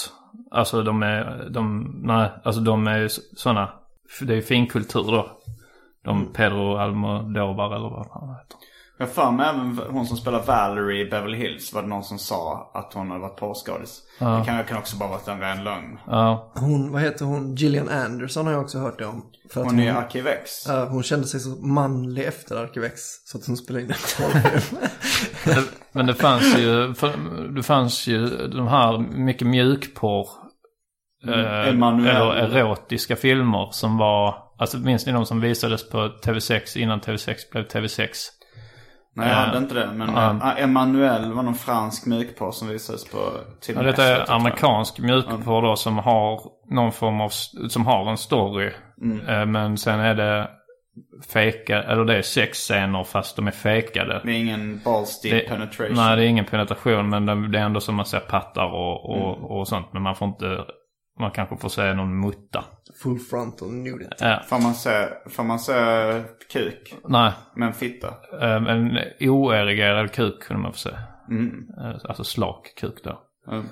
[0.51, 3.69] Alltså de är, de, nej, alltså de är ju sådana,
[4.21, 5.31] det är ju finkultur då.
[6.03, 8.57] De Pedro Almodovar eller vad det heter.
[9.01, 12.19] Jag för mig även hon som spelar Valerie i Beverly Hills var det någon som
[12.19, 14.01] sa att hon hade varit porrskådis.
[14.19, 15.99] Det kan, kan också bara varit en ren lögn.
[16.07, 19.25] Ja, Hon, vad heter hon, Gillian Anderson har jag också hört det om.
[19.53, 20.67] För att Hon är Arkivex.
[20.67, 23.01] Ja, hon kände sig så manlig efter Arkivex.
[23.25, 24.79] Så att hon spelade in en porrfilm.
[25.45, 27.11] men det, men det fanns ju, för,
[27.55, 30.27] det fanns ju de här mycket mjukporr.
[31.27, 32.37] eh, Emanuel.
[32.37, 37.35] eller erotiska filmer som var, alltså minns ni de som visades på TV6 innan TV6
[37.51, 38.11] blev TV6?
[39.19, 39.41] Nej, jag Ja.
[39.45, 39.89] hade inte det.
[39.93, 40.53] Men ja.
[40.57, 43.17] Emmanuel var någon fransk mjukporr som visades på
[43.61, 46.41] till Ja, detta är amerikansk mjukporr då som har
[46.75, 47.29] någon form av,
[47.69, 48.71] som har en story.
[49.27, 50.49] Eh, Men sen är det
[51.33, 54.21] fejka, eller det är sexscener fast de är fejkade.
[54.23, 55.95] Det är ingen balls deep Det- penetration.
[55.95, 59.57] Nej, det är ingen penetration men det är ändå som man ser pattar och, och,
[59.59, 59.93] och sånt.
[59.93, 60.45] Men man får inte,
[61.19, 62.63] man kanske får se någon mutta.
[63.03, 64.15] Full frontal nudity.
[64.19, 65.73] Ja, Får man se, får man se
[66.53, 68.07] kuk nej, med en fitta?
[68.41, 70.89] eh, en oerigerad kuk kunde man få se.
[70.89, 73.19] Eh, Alltså slak kuk då.
[73.51, 73.65] Mm.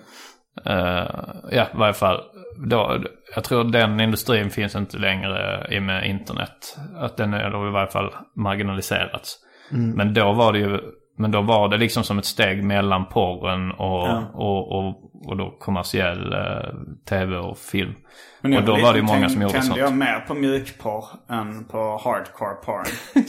[0.66, 1.08] Eh,
[1.52, 2.22] ja, i varje fall.
[2.70, 3.04] Då,
[3.36, 6.78] jag tror den industrin finns inte längre i och med internet.
[6.96, 9.36] Att den är, eller i varje fall marginaliserats.
[9.72, 10.80] Men då var det ju
[11.18, 15.58] Men då var det liksom som ett steg mellan porren och, och, och, och då
[15.60, 16.70] kommersiell eh,
[17.10, 17.94] tv och film.
[18.42, 19.80] Men och då jag var det ju många som gjorde tände sånt.
[19.80, 22.86] jag mer på mjukporr än på hardcore porn.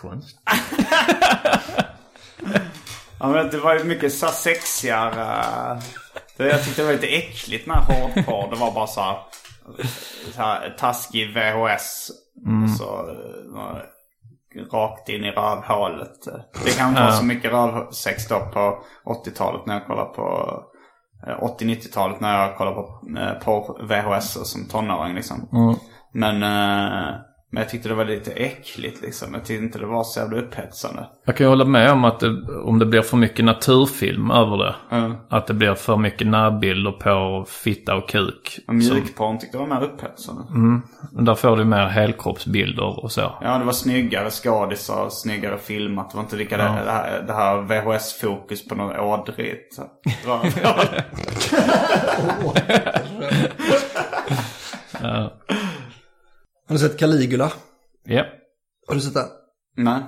[0.00, 0.38] Konst.
[3.20, 5.80] Ja, men det var ju mycket så sexigare.
[6.36, 8.50] Det, jag tyckte det var lite äckligt med hårdporr.
[8.50, 9.18] Det var bara så här,
[10.34, 12.10] så här taskig VHS.
[12.78, 13.76] Så eh,
[14.72, 16.24] rakt in i rövhålet.
[16.64, 20.58] Det kan inte vara så mycket rövsex då på 80-talet när jag kollade på
[21.26, 25.48] eh, 80-90-talet när jag kollade på eh, porr VHS som tonåring liksom.
[26.12, 27.14] Men, eh,
[27.54, 29.34] men jag tyckte det var lite äckligt liksom.
[29.34, 31.06] Jag tyckte inte det var så jävla upphetsande.
[31.24, 34.56] Jag kan ju hålla med om att det, om det blir för mycket naturfilm över
[34.56, 34.74] det.
[35.28, 38.58] Att det blir för mycket närbilder på fitta och kuk.
[38.68, 40.42] Och Mjukporn tyckte jag var mer upphetsande.
[41.12, 43.32] Men där får du mer helkroppsbilder och så.
[43.42, 46.10] Ja, det var snyggare skådisar, snyggare filmat.
[46.10, 49.78] Det var inte lika det, det här, det här VHS-fokus på något ådrigt.
[50.26, 50.44] Var-
[56.66, 57.52] Har du sett Caligula?
[58.04, 58.24] Ja.
[58.88, 59.28] Har du sett den?
[59.76, 60.02] Nej.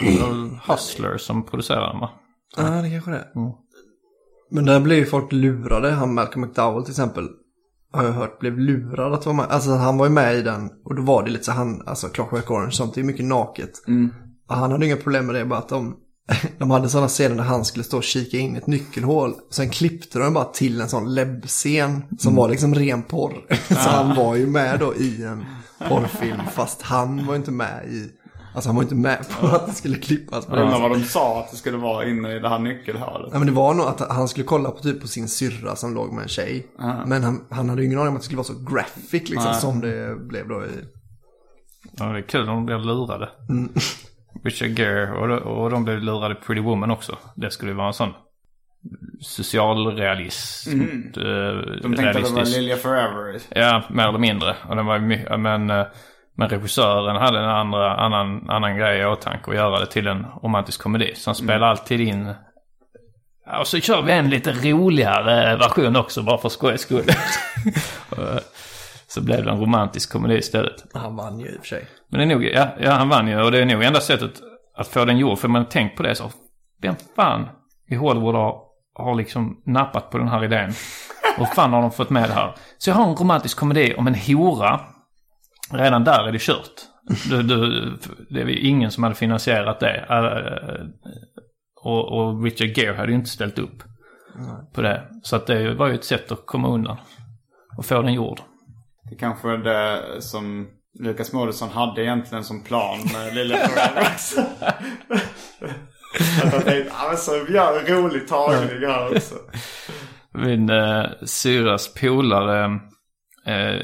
[0.00, 2.10] Det Hustler som producerade den va?
[2.56, 3.52] Ja, det kanske det är.
[4.50, 5.90] Men där blev ju folk lurade.
[5.90, 7.28] Han Malcolm McDowell till exempel.
[7.92, 9.46] Har jag hört blev lurad att vara med.
[9.48, 10.70] Alltså han var ju med i den.
[10.84, 13.70] Och då var det lite så han, alltså Clockwork Orange, sånt är ju mycket naket.
[14.48, 15.96] Och han hade inga problem med det, bara att de,
[16.58, 19.34] de hade sådana scener där han skulle stå och kika in i ett nyckelhål.
[19.50, 23.34] Sen klippte de bara till en sån läbbscen som var liksom ren porr.
[23.68, 25.44] så han var ju med då i en
[25.88, 28.10] porrfilm fast han var inte med i,
[28.54, 30.90] alltså han var ju inte med på att det skulle klippas på Jag undrar vad
[30.90, 33.28] de sa att det skulle vara inne i det här nyckelhålet.
[33.32, 35.94] Ja men det var nog att han skulle kolla på typ på sin syrra som
[35.94, 36.66] låg med en tjej.
[37.06, 39.54] Men han, han hade ju ingen aning om att det skulle vara så graphic liksom
[39.54, 40.68] som det blev då i...
[41.98, 43.28] Ja, det är kul om de blir lurade.
[44.44, 47.18] Richard Gere och, de- och de blev lurade Pretty Woman också.
[47.36, 48.08] Det skulle ju vara en sån
[49.20, 50.72] socialrealism.
[50.72, 51.12] Mm.
[51.82, 53.40] De tänkte att det var Lilja Forever.
[53.48, 54.56] Ja, mer eller mindre.
[54.68, 54.98] Och den var
[55.38, 55.86] men, eh,
[56.36, 60.26] men regissören hade en andra, annan, annan grej i åtanke att göra det till en
[60.42, 61.12] romantisk komedi.
[61.14, 62.34] Så han spelar alltid in...
[63.60, 67.04] Och så kör vi en lite roligare version också bara för skojs skull.
[68.10, 68.40] Och,
[69.06, 70.84] så blev det en romantisk komedi istället.
[70.94, 71.86] Han vann ju i och för sig.
[72.10, 74.32] Men det är nog, ja, ja han vann ju och det är nog enda sättet
[74.76, 75.38] att få den gjord.
[75.38, 76.30] För man tänkt på det så,
[76.82, 77.48] vem fan
[77.88, 78.60] i Hollywood har,
[78.94, 80.72] har liksom nappat på den här idén?
[81.38, 82.54] Och fan har de fått med det här?
[82.78, 84.80] Så jag har en romantisk komedi om en hora.
[85.72, 86.72] Redan där är det kört.
[87.30, 87.90] Du, du,
[88.30, 90.06] det är ingen som hade finansierat det.
[90.10, 90.86] Eh,
[91.84, 93.82] Och, och Richard Gere hade ju inte ställt upp
[94.74, 95.02] på det.
[95.22, 96.96] Så att det var ju ett sätt att komma undan.
[97.78, 98.40] Och få den gjord.
[99.10, 100.68] Det kanske är det som
[101.00, 104.06] Lukas Moodysson hade egentligen som plan med Lilja Forever.
[106.44, 109.34] Att han tänkte, ja men så vi gör en rolig tagning här också.
[110.34, 112.80] Min eh, syrras polare
[113.46, 113.80] eh,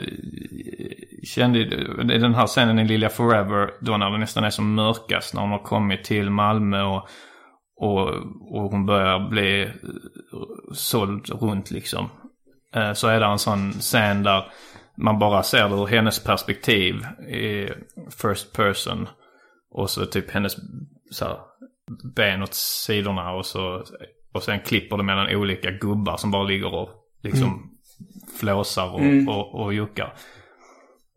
[1.24, 5.34] kände i den här scenen i Lilja Forever, då när det nästan är som mörkast,
[5.34, 7.08] när hon har kommit till Malmö och,
[7.76, 8.08] och,
[8.54, 9.70] och hon börjar bli eh,
[10.74, 12.10] såld runt liksom.
[12.74, 14.44] Eh, så är det en sån scen där
[14.96, 16.94] man bara ser det ur hennes perspektiv
[17.28, 17.68] i
[18.22, 19.08] first person.
[19.70, 20.56] Och så typ hennes
[21.10, 21.36] så här,
[22.14, 23.82] ben åt sidorna och så
[24.32, 26.88] och sen klipper det mellan olika gubbar som bara ligger och
[27.22, 27.70] liksom
[28.40, 30.12] flåsar och, och, och juckar.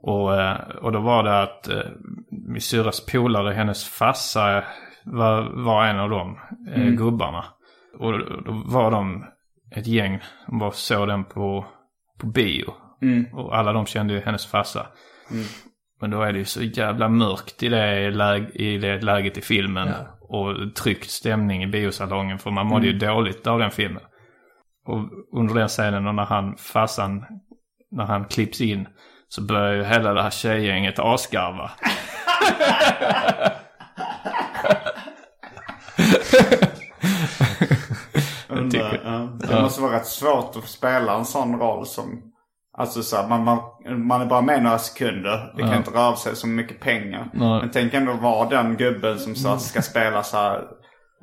[0.04, 1.80] Och, eh, och då var det att eh,
[2.48, 4.64] min syrras polare, hennes farsa
[5.06, 6.40] var, var en av de
[6.76, 7.46] eh, gubbarna.
[8.00, 9.26] Och då- var de
[9.76, 11.66] ett gäng, de bara såg den på,
[12.20, 12.74] på bio.
[13.34, 14.88] Och alla de kände ju hennes farsa.
[16.02, 19.42] Men då är det ju så jävla mörkt i det, läg- i det läget i
[19.42, 19.88] filmen.
[20.34, 24.04] Och tryckt stämning i biosalongen för man mådde ju dåligt av den filmen.
[24.86, 24.98] Och
[25.40, 27.26] under den scenen och när han, farsan,
[27.92, 28.88] när han klipps in
[29.28, 31.72] så börjar ju hela det här tjejgänget asgarva.
[38.48, 39.30] Undrar, ja.
[39.48, 42.31] Det måste vara rätt svårt att spela en sån roll som...
[42.78, 43.60] Alltså så här, man, man,
[44.08, 45.54] man är bara med några sekunder.
[45.58, 47.30] Det kan inte röra sig så mycket pengar.
[47.34, 50.56] Men tänk ändå vara den gubben som så här, ska spela så här.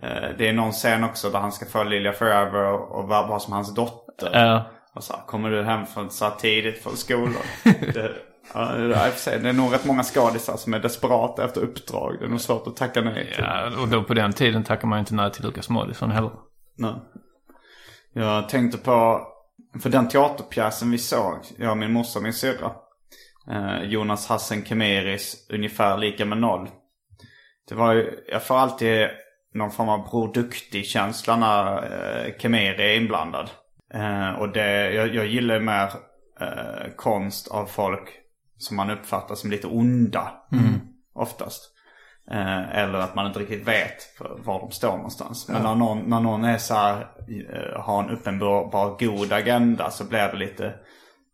[0.03, 3.39] Eh, det är någon scen också där han ska få Lilja Forever och, och vara
[3.39, 4.31] som hans dotter.
[4.33, 4.71] Ja.
[4.95, 7.35] Och så här, kommer du hem från så här tidigt från skolan?
[7.65, 8.13] det,
[8.55, 12.17] ja, det, är, nog rätt många skådisar som är desperata efter uppdrag.
[12.19, 13.45] Det är nog svårt att tacka nej till.
[13.45, 16.31] Ja, och då på den tiden tackar man inte nej till Lukas Moodysson heller.
[16.79, 16.95] Nej.
[18.15, 19.21] Jag tänkte på,
[19.81, 22.73] för den teaterpjäsen vi såg, jag, min morsa och min syrra.
[23.51, 26.69] Eh, Jonas Hassen Kemeris, ungefär lika med noll.
[27.69, 29.09] Det var ju, jag får alltid
[29.55, 33.51] någon form av Bror Duktig-känsla när eh, Khemeri är inblandad.
[33.95, 35.93] Eh, och det, jag, jag gillar mer
[36.41, 38.09] eh, konst av folk
[38.59, 40.33] som man uppfattar som lite onda.
[41.15, 41.75] Oftast.
[42.31, 45.49] Eh, eller att man inte riktigt vet var de står någonstans.
[45.49, 47.01] Men när någon, när någon är så här,
[47.53, 50.75] eh, har en uppenbar god agenda så blir det lite,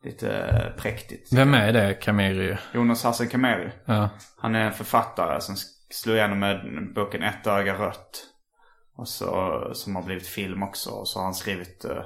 [0.05, 1.33] lite präktigt.
[1.33, 2.57] Vem är det, Kamiri?
[2.75, 3.71] Jonas Hassan Khemeri.
[3.85, 4.09] Ja.
[4.39, 5.57] Han är en författare som
[5.91, 6.61] slog igenom med
[6.95, 8.31] boken Ett öga rött.
[8.97, 10.91] Och så, som har blivit film också.
[10.91, 12.05] Och så har han skrivit eh,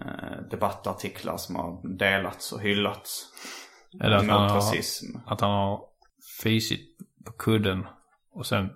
[0.00, 3.26] eh, debattartiklar som har delats och hyllats.
[3.92, 5.18] Det att han, Mot har, rasism.
[5.26, 5.80] att han har
[6.42, 6.95] fisit
[7.26, 7.86] på kudden
[8.32, 8.70] och sen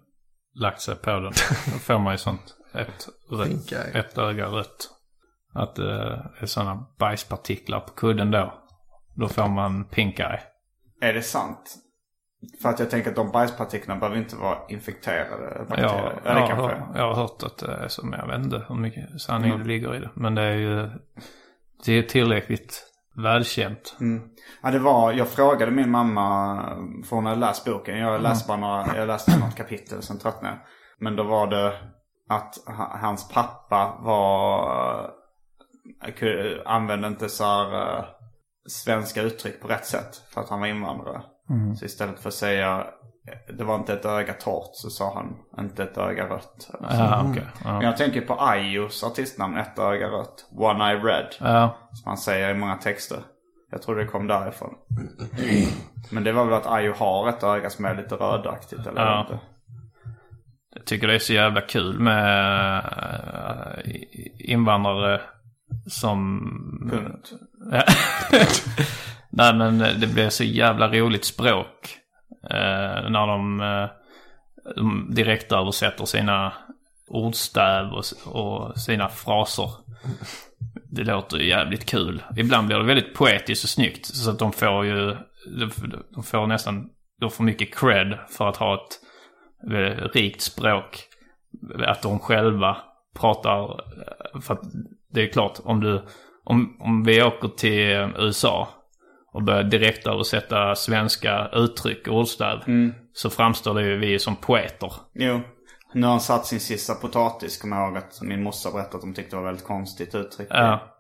[0.55, 1.33] lagt sig på den?
[1.73, 2.57] Då får man ju sånt.
[2.75, 4.91] Ett, rött, ett öga rött.
[5.55, 8.55] Att det är sådana bajspartiklar på kudden då.
[9.15, 10.41] Då får man pink eye.
[11.01, 11.77] Är det sant?
[12.63, 15.67] För att jag tänker att de bajspartiklarna behöver inte vara infekterade.
[15.69, 16.55] Ja, Eller jag, kanske.
[16.55, 19.59] har, jag har hört att det är så, men jag vet inte hur mycket sanning
[19.59, 20.11] det ligger i det.
[20.15, 20.91] Men det är ju
[21.85, 23.97] det är tillräckligt välkänt.
[24.63, 26.57] Ja, det var, jag frågade min mamma,
[27.09, 27.99] för hon hade läst boken.
[27.99, 30.59] Jag läste bara några, jag läste något kapitel, sen tröttnade jag.
[31.05, 31.73] Men då var det
[32.29, 35.11] att ha- hans pappa var,
[36.05, 38.05] eh, använde inte så här eh,
[38.69, 40.17] svenska uttryck på rätt sätt.
[40.35, 41.23] För att han var invandrare.
[41.77, 42.87] Så istället för att säga,
[43.59, 46.71] det var inte ett öga torrt, så sa han inte ett öga rött.
[46.79, 46.97] eller så.
[46.97, 47.47] Ja, okej.
[47.65, 47.83] Men Ja.
[47.83, 50.47] jag tänker på Ayos artistnamn, ett öga rött.
[50.57, 51.27] One Eye Red.
[51.41, 51.77] Ja.
[51.93, 53.19] Som han säger i många texter.
[53.73, 54.75] Jag tror det kom därifrån.
[56.11, 59.21] Men det var väl att Ayo har ett öga som är lite rödaktigt eller Ja.
[59.21, 59.39] inte?
[60.75, 63.93] Jag tycker det är så jävla kul med äh,
[64.53, 65.21] invandrare
[65.87, 66.41] som...
[66.91, 67.33] Punkt.
[69.31, 71.97] Nej men det blir så jävla roligt språk.
[72.45, 73.91] Eh, när de, eh,
[74.77, 76.53] de direkt översätter sina
[77.09, 79.71] ordstäv och, och sina fraser.
[80.91, 82.23] Det låter ju jävligt kul.
[82.37, 84.07] Ibland blir det väldigt poetiskt och snyggt.
[84.07, 85.17] Så att de får ju,
[86.15, 86.89] de får nästan,
[87.21, 89.01] de får mycket cred för att ha ett
[90.15, 90.99] rikt språk.
[91.87, 92.77] Att de själva
[93.15, 94.63] pratar, eh, för att
[95.13, 96.03] det är klart om du,
[96.45, 98.69] om, om vi åker till eh, USA
[99.33, 102.59] och börjar direkt översätta svenska uttryck och ordstäv.
[103.13, 104.93] Så framstår det ju vi som poeter.
[105.15, 105.41] Jo.
[105.95, 109.01] Nu har han satt sin sista potatis, kommer jag ihåg att min morsa berättade att
[109.01, 110.49] de tyckte det var väldigt konstigt uttryck.
[110.51, 110.97] Ja.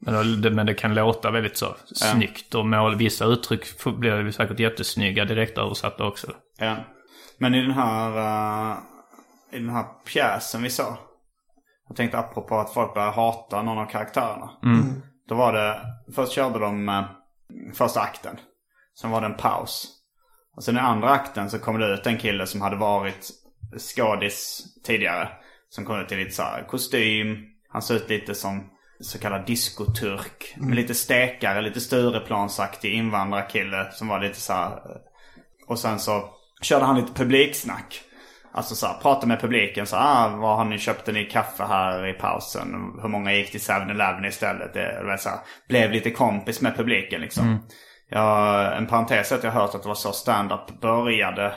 [0.00, 4.60] Men, det, men det kan låta väldigt så snyggt och mål, vissa uttryck blir säkert
[4.60, 6.32] jättesnygga direkt översatta också.
[6.58, 6.76] Ja.
[7.38, 8.10] Men i den här,
[8.70, 8.76] eh,
[9.52, 10.96] i den här pjäsen vi såg.
[11.88, 14.50] Jag tänkte apropå att folk börjar hata någon av karaktärerna.
[15.28, 15.80] Då var det,
[16.14, 17.04] först körde de eh,
[17.74, 18.36] första akten.
[19.00, 19.94] Sen var det en paus.
[20.56, 23.30] Och sen i andra akten så kom det ut en kille som hade varit
[23.78, 25.28] skådis tidigare.
[25.68, 27.36] Som kom ut i lite så kostym.
[27.68, 28.70] Han såg ut lite som
[29.00, 30.54] så kallad diskoturk.
[30.56, 35.00] Med lite stekare, lite Stureplansaktig invandrarkille som var lite så här eh,
[35.66, 38.02] och sen så körde han lite publiksnack.
[38.52, 39.86] Alltså så här, prata med publiken.
[39.86, 42.68] Så ah, vad har ni köpt ni kaffe här i pausen?
[43.02, 44.74] Hur många gick till 7-Eleven istället?
[44.74, 45.38] Det, det så här,
[45.68, 47.44] blev lite kompis med publiken liksom.
[48.10, 51.54] Ja, en parentes är att jag har hört att det var så stand-up började.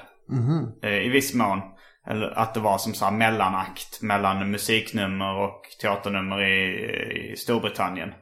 [0.83, 1.61] Eh, I viss mån.
[2.07, 8.13] Eller att det var som så här mellanakt mellan musiknummer och teaternummer i, i Storbritannien.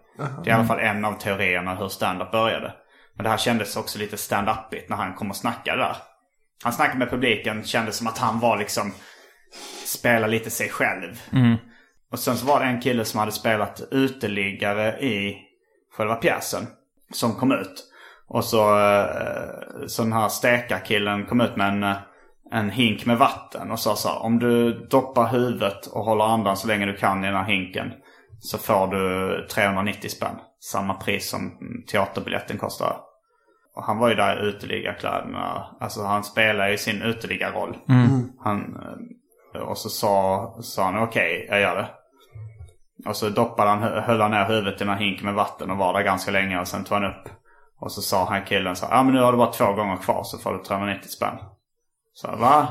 [0.43, 2.73] Det är i alla fall en av teorierna hur stand-up började.
[3.15, 5.95] Men det här kändes också lite stand-upigt när han kom och snackade där.
[6.63, 8.93] Han snackade med publiken, kändes som att han var liksom,
[9.85, 11.21] spela lite sig själv.
[12.11, 15.37] Och sen så var det en kille som hade spelat uteliggare i
[15.97, 16.67] själva pjäsen.
[17.13, 17.85] Som kom ut.
[18.27, 21.97] Och så, eh, så den här stekarkillen kom ut med en, eh,
[22.51, 26.57] en hink med vatten och sa så här, om du doppar huvudet och håller andan
[26.57, 27.91] så länge du kan i den här hinken.
[28.39, 30.35] Så får du 390 spänn.
[30.59, 33.08] Samma pris som mm, teaterbiljetten kostar.
[33.79, 35.65] Och han var ju där i uteliggarkläderna.
[35.79, 37.77] Alltså han spelar ju sin uteliggarroll.
[38.39, 38.77] Han,
[39.55, 41.89] eh, och så sa, sa han okej, jag gör det.
[43.09, 45.77] Och så doppade han, höll han ner huvudet i den här hinken med vatten och
[45.77, 47.29] var där ganska länge och sen tog han upp.
[47.79, 50.23] Och så sa han killen så ja men nu har du bara två gånger kvar
[50.23, 51.37] så får du 390 spänn.
[52.13, 52.67] Så va?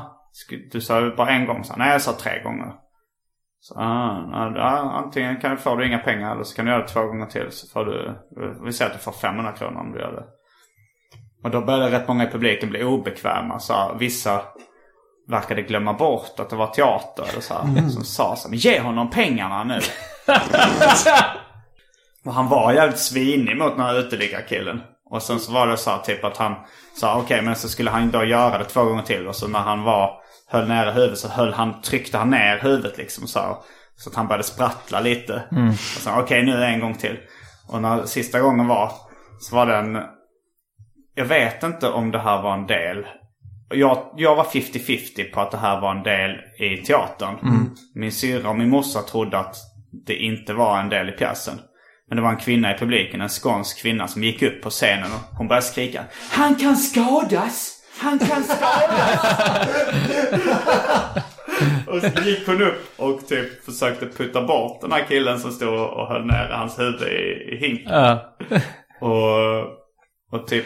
[0.71, 1.63] Du sa ju bara en gång?
[1.63, 2.73] Så, Nej jag sa tre gånger.
[3.59, 6.87] Så, ah, antingen kan du få du inga pengar eller så kan du göra det
[6.87, 8.15] två gånger till så får du,
[8.65, 10.38] vi säger att du får 500 kronor om du gör det.
[11.43, 13.59] Och då började rätt många i publiken bli obekväma.
[13.59, 14.41] Så här, vissa
[15.27, 17.25] verkade glömma bort att det var teater.
[17.31, 19.79] Eller så här, Som sa så här, men ge honom pengarna nu.
[22.25, 24.81] och han var jävligt svinig mot den här uteliggarkillen.
[25.09, 26.55] Och sen så var det så här typ att han
[26.95, 29.27] sa okej men så skulle han då göra det två gånger till.
[29.27, 30.13] Och så när han var
[30.47, 33.55] höll nere huvudet så höll han, tryckte han ner huvudet liksom så, här,
[33.95, 35.43] så att han började sprattla lite.
[35.95, 37.17] Och så okej nu en gång till.
[37.67, 38.91] Och när sista gången var
[39.39, 39.97] så var det en...
[41.15, 43.05] Jag vet inte om det här var en del.
[43.69, 47.35] Jag, jag var 50-50 på att det här var en del i teatern.
[47.95, 49.55] Min syrra och min morsa trodde att
[50.05, 51.59] det inte var en del i pjäsen.
[52.07, 55.11] Men det var en kvinna i publiken, en skånsk kvinna som gick upp på scenen
[55.11, 57.75] och hon började skrika Han kan skadas!
[57.99, 59.67] Han kan skadas!
[61.87, 65.73] och så gick hon upp och typ försökte putta bort den här killen som stod
[65.73, 67.93] och höll ner hans huvud i, i hinken.
[67.93, 68.37] Ja.
[69.01, 70.65] Och, och typ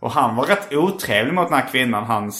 [0.00, 2.32] och han var rätt otrevlig mot den här kvinnan, han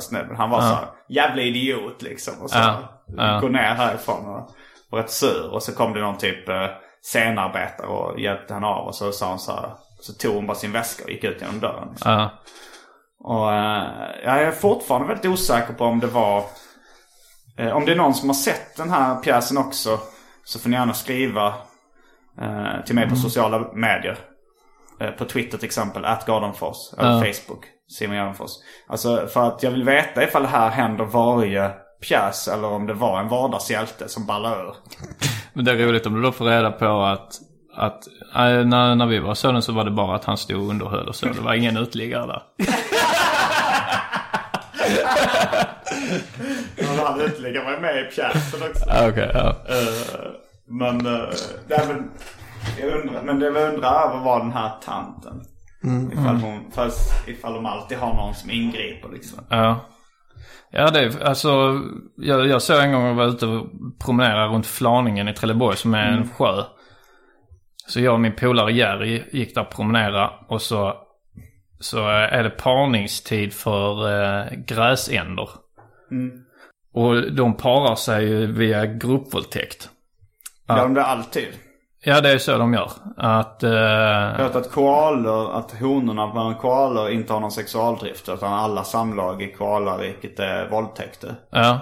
[0.00, 0.36] snubben.
[0.36, 2.34] Han var så här, jävla idiot liksom.
[2.42, 2.78] Och så Ja.
[3.16, 3.38] Ja.
[3.40, 4.50] gå ner härifrån och
[4.90, 5.50] var rätt sur.
[5.52, 6.66] Och så kom det någon typ eh,
[7.02, 8.86] scenarbetare och hjälpte henne av.
[8.86, 9.70] Och så sa hon så här,
[10.00, 11.88] så tog hon bara sin väska och gick ut genom dörren.
[12.04, 12.30] Ja.
[13.20, 13.84] Och eh,
[14.24, 16.44] jag är fortfarande väldigt osäker på om det var...
[17.58, 19.98] Eh, om det är någon som har sett den här pjäsen också.
[20.44, 21.46] Så får ni gärna skriva
[22.40, 24.18] eh, till mig på sociala medier.
[25.00, 26.76] Eh, på Twitter till exempel, at Gardenfors.
[26.98, 28.50] Eller Facebook, Simon Gärdenfors.
[28.86, 31.70] Alltså för att jag vill veta ifall det här händer varje
[32.00, 32.48] pjäs.
[32.48, 34.74] Eller om det var en vardagshjälte som ballar ur.
[35.52, 37.40] Men det är roligt om du då får reda på att,
[37.74, 40.68] att äh, när, när vi var sönen så var det bara att han stod och
[40.68, 41.26] underhöll och så.
[41.26, 42.42] Det var ingen utliggare där.
[47.04, 48.84] Han uteliggare var med i pjäsen också.
[49.08, 49.48] Okej, ja.
[49.48, 50.30] Eh,
[50.66, 51.28] men, uh,
[51.68, 52.10] nej, men,
[52.80, 55.42] jag undrar, men det jag undrar över var den här tanten.
[56.12, 59.44] Ifall, hon, fast, ifall de alltid har någon som ingriper liksom.
[59.50, 59.80] Ja.
[60.70, 61.80] Ja, det är alltså.
[62.16, 63.66] Jag, jag såg en gång jag var ute och
[64.04, 66.62] promenerade runt Flaningen i Trelleborg som är en sjö.
[67.86, 70.94] Så jag och min polare Jerry gick där och promenerade och så,
[71.80, 75.48] så är det parningstid för eh, gräsänder.
[76.94, 79.88] Och de parar sig ju via gruppvåldtäkt.
[80.68, 81.48] Gör de det alltid?
[82.08, 82.90] Ja, det är så de gör.
[83.16, 83.62] Att...
[83.62, 88.28] Eh, Jag hört att koalor, att honorna bland koalor inte har någon sexualdrift.
[88.28, 91.34] Utan alla samlag i koalariket är våldtäkter.
[91.50, 91.78] ja.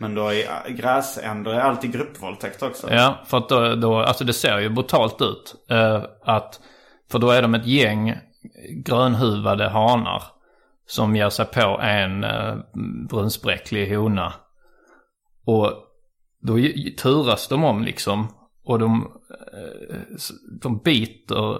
[0.00, 2.86] Men då är gräsänder är alltid gruppvåldtäkt också.
[2.90, 5.54] Ja, för att då, då, alltså det ser ju brutalt ut.
[5.70, 6.60] Eh, att,
[7.10, 8.14] för då är de ett gäng
[8.84, 10.22] grönhuvade hanar
[10.86, 12.54] som ger sig på en eh,
[13.10, 14.32] brunspräcklig hona.
[15.46, 15.72] Och
[16.42, 16.54] då
[17.02, 18.28] turas de om liksom.
[18.64, 19.12] Och de,
[20.62, 21.58] de biter,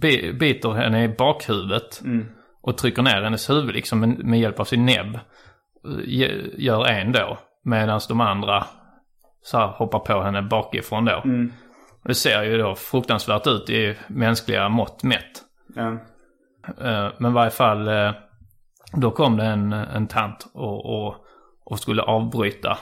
[0.00, 2.02] bi, biter henne i bakhuvudet.
[2.62, 5.18] Och trycker ner hennes huvud liksom med, hjälp av sin näbb.
[6.04, 7.38] Ge- Gör en då.
[7.64, 8.64] Medan de andra
[9.42, 11.16] så här hoppar på henne bakifrån då.
[12.02, 15.42] Och det ser ju då fruktansvärt ut i mänskliga mått mätt.
[15.74, 15.92] Ja.
[16.80, 18.12] Eh, Men i varje fall, eh,
[18.92, 21.14] då kom det en, en tant och, och,
[21.64, 22.78] och skulle avbryta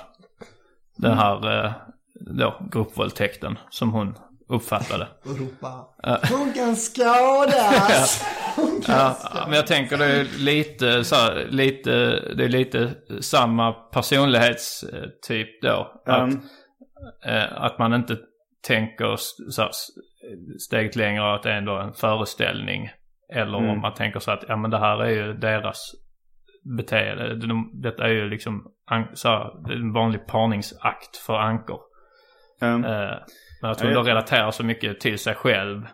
[0.97, 1.73] den här eh,
[2.21, 4.15] då, gruppvåldtäkten som hon
[4.49, 5.09] uppfattade.
[5.25, 5.87] Och ropa.
[6.31, 8.25] Hon kan skadas!
[8.57, 11.91] Hon kan Ja, men jag tänker det är lite så här, lite,
[12.35, 16.03] det är lite samma personlighetstyp då.
[16.07, 16.41] Att, Mm.
[17.27, 18.17] eh, att man inte
[18.67, 19.17] tänker
[19.51, 19.71] så här,
[20.59, 22.91] steget längre att det är ändå en föreställning.
[23.35, 25.93] Eller om man tänker så att ja men det här är ju deras
[26.77, 27.35] beteende.
[27.47, 28.65] De, detta är ju liksom
[29.15, 31.81] så här, en vanlig parningsakt för ankor.
[32.63, 32.85] Mm.
[32.85, 33.19] Eh,
[33.63, 35.87] men att hon då relaterar så mycket till sig själv.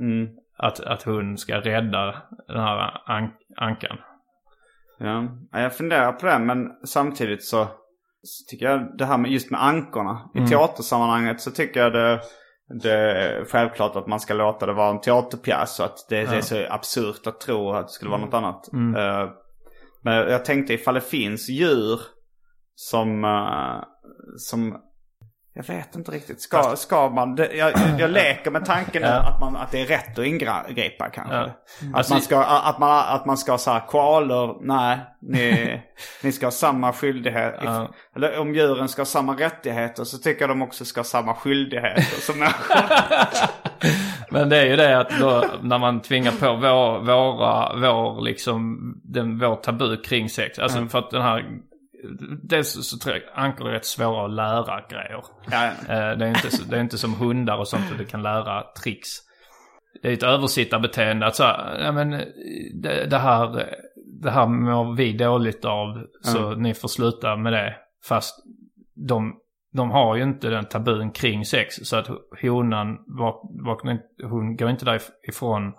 [0.00, 0.28] Mm.
[0.56, 3.96] Att, att hon ska rädda den här an, ankan.
[4.98, 5.28] Ja.
[5.52, 7.64] ja, jag funderar på det men samtidigt så,
[8.22, 10.30] så tycker jag det här med just med ankorna.
[10.34, 12.20] I teatersammanhanget så tycker jag det,
[12.82, 15.74] det är självklart att man ska låta det vara en teaterpjäs.
[15.74, 18.72] Så att det, det är så absurt att tro att det skulle vara något annat.
[18.72, 19.30] Eh,
[20.02, 22.00] men jag tänkte ifall det finns djur
[22.74, 23.84] som, eh,
[24.36, 24.76] som
[25.54, 26.40] jag vet inte riktigt.
[26.40, 27.34] Ska, ska man...
[27.34, 31.08] Det, jag, jag leker med tanken nu att, man, att det är rätt att ingripa
[31.10, 31.34] kanske.
[31.34, 31.40] Ja.
[31.42, 35.80] Att, Alltså- man ska, att, man, att man ska säga koalor, nej, ni,
[36.22, 37.54] ni ska ha samma skyldighet.
[37.64, 37.88] Ja.
[38.16, 41.34] Eller om djuren ska ha samma rättigheter så tycker jag de också ska ha samma
[41.34, 42.76] skyldigheter som människor.
[44.30, 48.78] Men det är ju det att då, när man tvingar på vår, våra, vår liksom,
[49.04, 50.58] den, vår tabu kring sex.
[50.58, 51.44] Alltså för att den här,
[52.42, 55.24] dels så tror jag ankor är rätt svåra att lära grejer.
[55.50, 58.22] ja, Eh, Det är inte, det är inte som hundar och sånt att du kan
[58.22, 59.08] lära tricks.
[60.02, 62.10] Det är ett översittarbeteende att här, ja men
[62.74, 63.66] det, det här,
[64.22, 67.74] det här mår vi dåligt av så ni får sluta med det.
[68.08, 68.36] Fast
[69.08, 69.36] de,
[69.72, 72.08] de har ju inte den tabun kring sex så att
[72.42, 75.72] honan vak, inte- hon går inte därifrån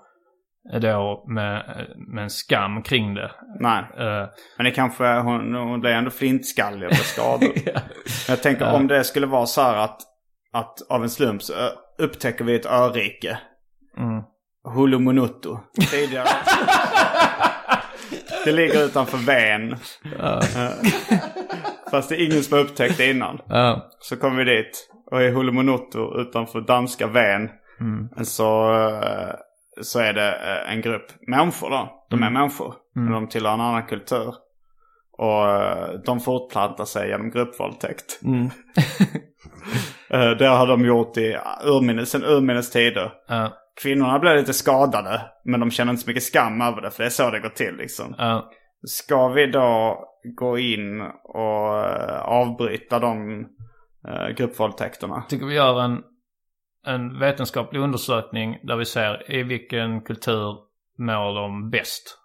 [0.82, 3.32] då med, med en skam kring det.
[3.60, 3.84] Nej.
[3.98, 7.50] Eh, Men det kanske, hon, hon blev ändå flintskallig och blev skadad.
[8.28, 10.02] Jag tänker om det skulle vara så här att,
[10.54, 11.54] att av en slump så
[11.98, 13.40] upptäcker vi ett örike.
[13.98, 14.24] Mm.
[14.76, 15.50] Hulumunuttu.
[15.92, 16.28] Tidigare.
[18.46, 19.72] det ligger utanför Ven.
[20.20, 20.42] Eh,
[21.92, 23.40] Fast det är ingen som har upptäckt det innan.
[23.48, 23.90] ja.
[24.00, 27.50] Så kommer vi dit och i Hulumunuttu utanför danska Ven
[28.24, 29.34] så, eh,
[29.82, 32.06] så är det eh, en grupp människor då.
[32.10, 32.76] De är människor.
[32.96, 34.36] Men de tillhör en annan kultur.
[35.18, 38.20] Och eh, de fortplantar sig genom gruppvåldtäkt.
[40.10, 43.12] Eh, det har de gjort i urminnes, sen urminnes tider.
[43.28, 43.54] Ja.
[43.82, 47.08] Kvinnorna blir lite skadade men de känner inte så mycket skam över det för det
[47.08, 48.16] är så det går till liksom.
[48.18, 48.52] Ja.
[48.88, 51.86] Ska vi då gå in och
[52.22, 53.46] avbryta de
[54.08, 55.24] eh, gruppvåldtäkterna?
[55.30, 56.04] tycker vi gör en,
[56.86, 60.56] en vetenskaplig undersökning där vi ser i vilken kultur
[60.98, 62.18] mår de bäst.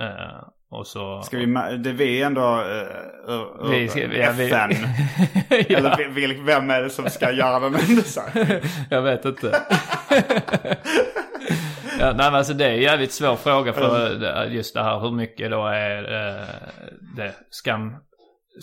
[0.00, 1.22] Eh, och så...
[1.22, 4.70] Ska vi, det är vi ändå uh, uh, Vi ska- ja, vi- FN.
[5.68, 8.60] ja, Eller vi- vil, vem är det som ska göra den undersökningen?
[8.90, 9.46] jag vet inte.
[12.00, 15.10] ja, nej men alltså det är en jävligt svår fråga för just det här hur
[15.10, 16.44] mycket då är eh,
[17.16, 17.96] det skam,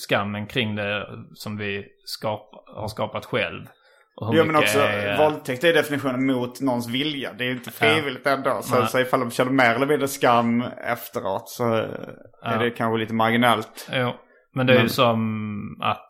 [0.08, 3.66] skammen kring det som vi skap, har skapat själv.
[4.22, 7.34] Jo men mycket också är, våldtäkt är definitionen mot någons vilja.
[7.34, 8.60] Det är inte frivilligt ändå.
[8.62, 8.88] Så, Nej.
[8.88, 11.90] så ifall de känner mer eller mindre skam efteråt så eh,
[12.44, 13.90] är det kanske lite marginellt.
[13.94, 14.12] Jo,
[14.54, 16.10] men det är ju Men- som att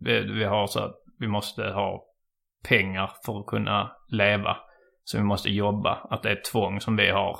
[0.00, 2.04] vi, vi har så att vi måste ha
[2.68, 4.56] pengar för att kunna leva.
[5.04, 5.98] Så vi måste jobba.
[6.10, 7.36] Att det är ett tvång som vi har.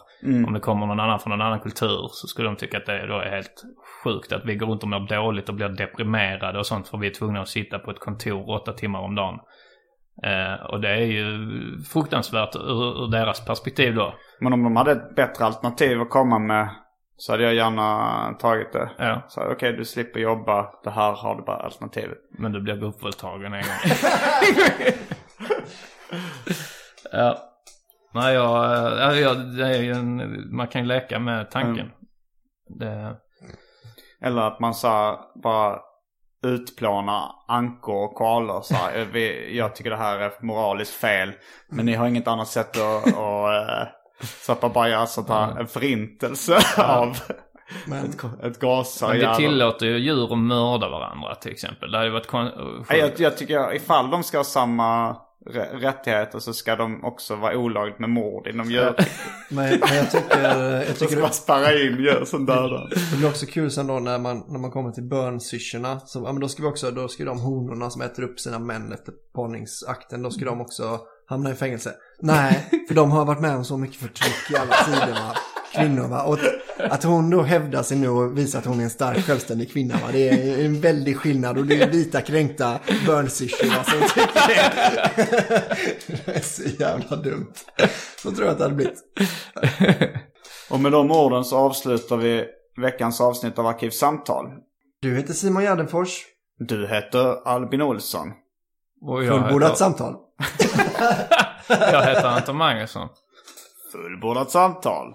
[0.46, 3.06] Om det kommer någon annan från en annan kultur så skulle de tycka att det
[3.06, 3.62] då är helt
[4.04, 7.06] sjukt att vi går runt och mår dåligt och blir deprimerade och sånt för vi
[7.06, 9.38] är tvungna att sitta på ett kontor åtta timmar om dagen.
[10.22, 11.48] Eh, och det är ju
[11.92, 14.14] fruktansvärt ur, ur deras perspektiv då.
[14.40, 16.68] Men om de hade ett bättre alternativ att komma med
[17.16, 18.90] så hade jag gärna tagit det.
[18.98, 19.22] Ja.
[19.28, 20.70] Så okej du slipper jobba.
[20.84, 22.18] Det här har du bara alternativet.
[22.38, 23.96] Men du blir gruppvåldtagen en gång.
[27.12, 27.38] ja.
[28.14, 28.64] Nej, jag,
[28.98, 31.90] ja, jag, det är ju en, man kan ju leka med tanken.
[32.68, 33.16] Det,
[34.20, 35.80] Eller att man så bara
[36.46, 38.62] utplånar ankor och koalor.
[38.94, 41.32] "Eh, vi, jag tycker det här är moraliskt fel.
[41.68, 43.16] Men ni har inget annat sätt att,
[44.46, 47.18] att att man bara sånt här, en förintelse av
[47.86, 51.90] Men ett, ett men gasar vi tillåter ju djur att mörda varandra till exempel.
[51.90, 55.16] Det hade varit kon- Jag, jag tycker ifall de ska ha samma
[55.72, 58.94] rättigheter så ska de också vara olagligt med mord inom djur.
[59.48, 62.88] Men, men jag tycker, jag tycker bara spärra in djur som dödar.
[63.10, 66.00] det blir också kul sen då när man, när man kommer till bönsyrsorna.
[66.14, 68.92] Ja, men då ska vi också, då ska de honorna som äter upp sina män
[68.92, 71.94] efter parningsakten, då ska de också hamna i fängelse.
[72.20, 75.36] Nej, för de har varit med om så mycket förtryck i alla tider va.
[75.74, 76.22] Kvinnor va.
[76.22, 76.38] Och
[76.78, 79.94] att- hon då hävdar sig nu och visar att hon är en stark självständig kvinna
[79.94, 80.08] va.
[80.12, 86.16] Det är en väldig skillnad och det är vita kränkta bönsyrsor som tycker det.
[86.26, 87.52] det är så jävla dumt.
[88.22, 89.02] Så tror jag att det hade blivit.
[90.70, 92.44] Och med de orden så avslutar vi
[92.80, 94.46] veckans avsnitt av Arkivsamtal.
[95.02, 96.24] Du heter Simon Gärdenfors.
[96.58, 98.28] Du heter Albin Olsson.
[99.02, 100.14] och jag, Fullbordat heter, samtal.
[101.68, 103.08] jag heter Anton Magnusson.
[103.92, 105.14] Fullbordat samtal.